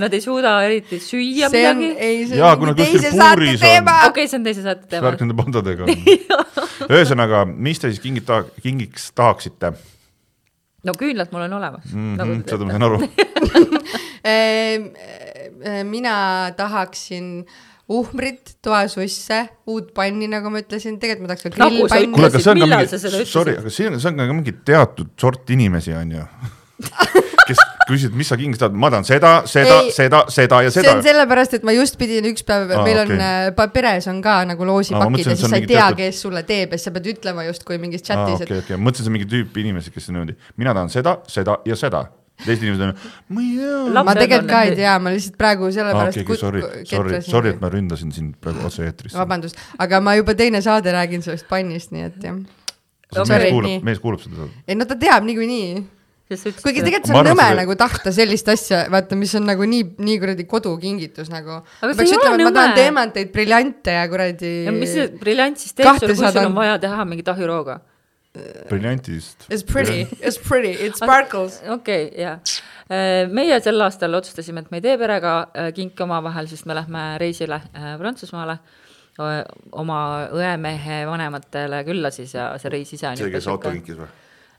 [0.00, 2.38] nad ei suuda eriti süüa see on, midagi.
[2.38, 3.88] Jaa, on kui nad kuskil teise saate puuris on.
[3.94, 5.22] okei okay,, see on teise saate mis teema värk.
[5.22, 6.88] nende pandadega on?
[6.90, 9.74] ühesõnaga, mis te siis kingid taha, kingiks tahaksite
[10.84, 12.00] no küünlad mul on olemas mm.
[12.00, 12.16] mm?
[12.18, 12.34] -hmm.
[12.34, 12.98] -hmm, seda ma saan aru.
[14.24, 14.84] Ehm,
[15.84, 17.46] mina tahaksin
[17.88, 22.40] uhmrit, toasusse, uut panni, nagu ma ütlesin, tegelikult ma tahaks ka Nagu grillpanni kuule, aga
[22.40, 25.92] see on ka mingi, sorry, aga see on, see on ka mingi teatud sort inimesi,
[25.98, 26.24] on ju.
[27.44, 30.96] kes küsivad, mis sa kingiks tahad, ma tahan seda, seda seda, seda ja see seda
[30.96, 31.04] on.
[31.04, 33.52] sellepärast, et ma just pidin üks päev ah,, meil on okei.
[33.52, 36.00] okay., peres on ka nagu loosipakid mõtlesin, ja see siis on sa ei tea teatud-,
[36.00, 39.04] kes sulle teeb ja siis sa pead ütlema justkui mingis chatis, okei, et okei, mõtlesin,
[39.04, 42.06] see on mingi tüüp inimesi, kes on niimoodi, mina tahan seda, seda ja seda.
[42.44, 42.92] Teised inimesed on,
[43.34, 44.02] ma ei tea.
[44.04, 47.62] Ma tegelikult ka ei tea, ma lihtsalt praegu sellepärast okei, okei, sorry, sorry, sorry, et
[47.64, 49.16] ma ründasin sind praegu otse-eetris.
[49.16, 52.38] vabandust, aga ma juba teine saade räägin sellest pannist, nii et jah.
[53.14, 54.48] mees kuulab mees kuulab seda.
[54.68, 55.84] ei no ta teab niikuinii,
[56.28, 56.84] kuigi seda.
[56.88, 59.84] tegelikult see Ma on nõme see- nagu tahta sellist asja, vaata, mis on nagu nii,
[59.98, 61.60] nii kuradi kodukingitus nagu.
[61.80, 64.52] Aga see peaks ei ütlema, ole et ma tahan teemanteid, briljante ja kuradi.
[64.68, 67.80] ja mis see briljant siis teeb sulle, kui sul on vaja teha mingi tahjurooga?
[68.68, 69.46] briljantist.
[69.48, 71.60] It's pretty, it's pretty, it sparkles.
[71.68, 73.28] okei okay,, jaa.
[73.32, 77.04] meie sel aastal otsustasime, et me ei tee perega äh, kinke omavahel, sest me lähme
[77.22, 78.58] reisile äh, Prantsusmaale
[79.14, 79.98] oma
[80.34, 84.08] õemehe vanematele külla siis ja see reis ise on see, kes auto kinkis või?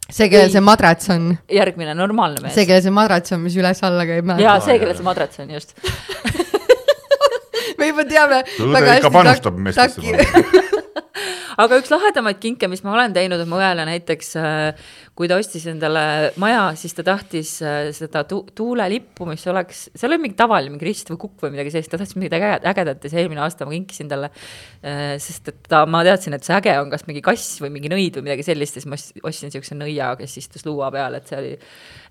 [0.08, 4.08] see, kellel see madrats on, järgmine normaalne mees see, kellel see madrats on, mis üles-alla
[4.08, 4.32] käib.
[4.40, 5.76] jaa, see, kellel see madrats on just.
[7.80, 8.40] me juba teame.
[8.64, 10.64] õde ikka panustab meestesse.
[11.62, 14.32] aga üks lahedamaid kinke, mis ma olen teinud, on mu õele näiteks,
[15.16, 20.12] kui ta ostis endale maja, siis ta tahtis äh, seda tu tuulelippu, mis oleks, seal
[20.12, 23.06] oli mingi tavaline mingi rist või kukk või midagi sellist, ta tahtis midagi äge- ägedat
[23.06, 24.32] ja siis eelmine aasta ma kinkisin talle.
[25.22, 28.20] sest et ta, ma teadsin, et see äge on kas mingi kass või mingi nõid
[28.20, 31.32] või midagi sellist ja siis ma ost- ostsin siukse nõia, kes istus luua peal, et
[31.32, 31.54] see oli,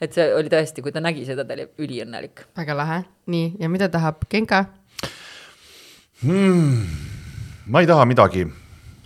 [0.02, 2.46] et see oli tõesti, kui ta nägi seda, ta oli üliõnnelik.
[2.56, 4.64] väga lahe, nii, ja mida tahab Genka?
[7.66, 8.46] ma ei taha midagi.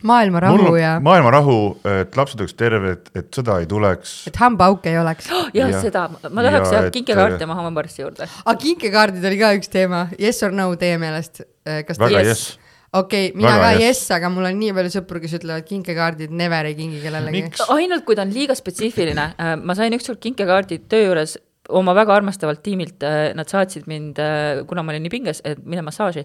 [0.02, 1.56] Maailma rahu ja, maailma rahu,
[1.88, 4.12] et lapsed oleks terved, et sõda ei tuleks.
[4.30, 5.26] et hambaauke ei oleks.
[5.58, 8.28] jah Jah., seda, ma tahaks Ja jah et- kinkekaarte maha hambaarsti juurde.
[8.44, 11.42] aga kinkekaardid oli ka üks teema, yes or no teie meelest?
[11.86, 12.28] kas väga Yes.
[12.28, 12.58] jess.
[12.92, 13.98] okei okay,, mina Väga ka yes.
[14.00, 17.42] yes, aga mul on nii palju sõpru, kes ütlevad kinkekaardid never ei kingi kellelegi.
[17.74, 19.26] ainult kui ta on liiga spetsiifiline,
[19.64, 21.36] ma sain ükskord kinkekaardi töö juures
[21.68, 23.04] oma väga armastavalt tiimilt,
[23.36, 24.20] nad saatsid mind,
[24.68, 26.24] kuna ma olin nii pinges, et mine massaaži.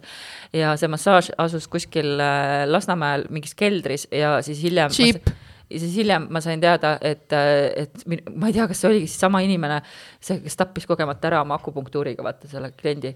[0.56, 4.92] ja see massaaž asus kuskil äh, Lasnamäel mingis keldris ja siis hiljem.
[5.74, 9.24] Ja siis hiljem ma sain teada, et, et ma ei tea, kas see oligi siis
[9.24, 9.80] sama inimene,
[10.22, 13.16] see, kes tappis kogemata ära oma akupunktuuriga, vaata selle kliendi.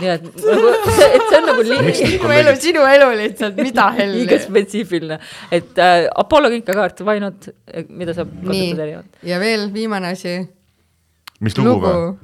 [0.00, 3.90] nii et nagu see, et see on nagu li- sinu elu, sinu elu lihtsalt, mida
[3.98, 4.38] liiga helli.
[4.46, 5.20] spetsiifiline,
[5.52, 7.50] et äh, Apollo kinkekaart, why not,
[7.88, 10.38] mida saab kasutada erinevalt., ja veel viimane asi,
[11.40, 12.16] mis lugu lugu või?.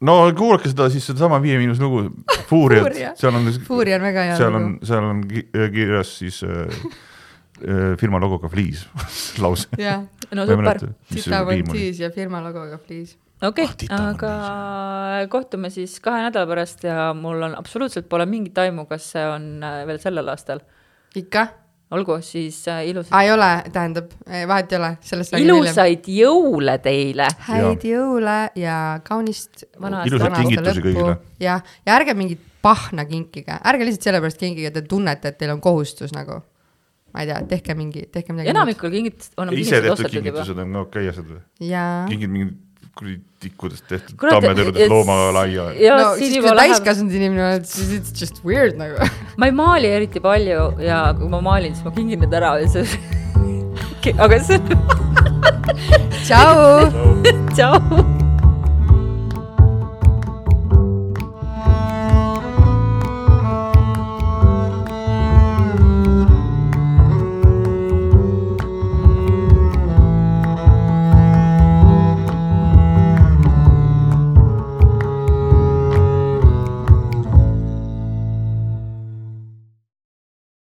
[0.00, 2.06] no kuulake seda siis sedasama Viie Miinus lugu,
[2.48, 6.12] Fuuriat Fuuria., seal on, Fuuri on väga hea seal on lugu., seal on ki- kirjas
[6.20, 6.66] siis äh,
[7.62, 8.84] äh, firma logoga Fliis
[9.42, 9.68] lause.
[9.78, 10.04] jah,
[10.34, 10.78] no super,
[11.14, 13.16] Sita Vontiis ja firma logoga Fliis.
[13.16, 18.08] okei Ah, okay,, Tita on aga kohtume siis kahe nädala pärast ja mul on absoluutselt
[18.10, 20.62] pole mingit aimu, kas see on äh, veel sellel aastal.
[21.16, 21.48] ikka?
[21.94, 27.28] Olgu siis äh, ilusat ei ole, tähendab, vahet ei ole, sellest ilusaid jõule teile.
[27.48, 28.76] häid jõule ja
[29.06, 31.16] kaunist Vana Ilusaid kingitusi kõigile..
[31.42, 35.54] jah, ja ärge mingit pahna kinkige, ärge lihtsalt sellepärast kinkige, et te tunnete, et teil
[35.54, 36.42] on kohustus nagu.
[37.14, 38.52] ma ei tea, tehke mingi, tehke midagi.
[38.52, 41.40] enamikul kingit-, on ise tehtud kingitused on ka okei asjad või?
[42.12, 42.56] kingid mingid
[42.98, 44.16] kuradi tikkudest tehtud
[44.82, 45.68] et- loomalaia.
[45.78, 48.98] ja no siis, kui täiskasvanud inimene oled, siis it's just weird nagu.
[49.38, 52.68] ma ei maali eriti palju ja kui ma maalin, siis ma kingin need ära ja
[52.68, 52.86] see,
[54.18, 54.58] aga see,
[56.26, 56.88] tšau.
[57.56, 58.27] tšau.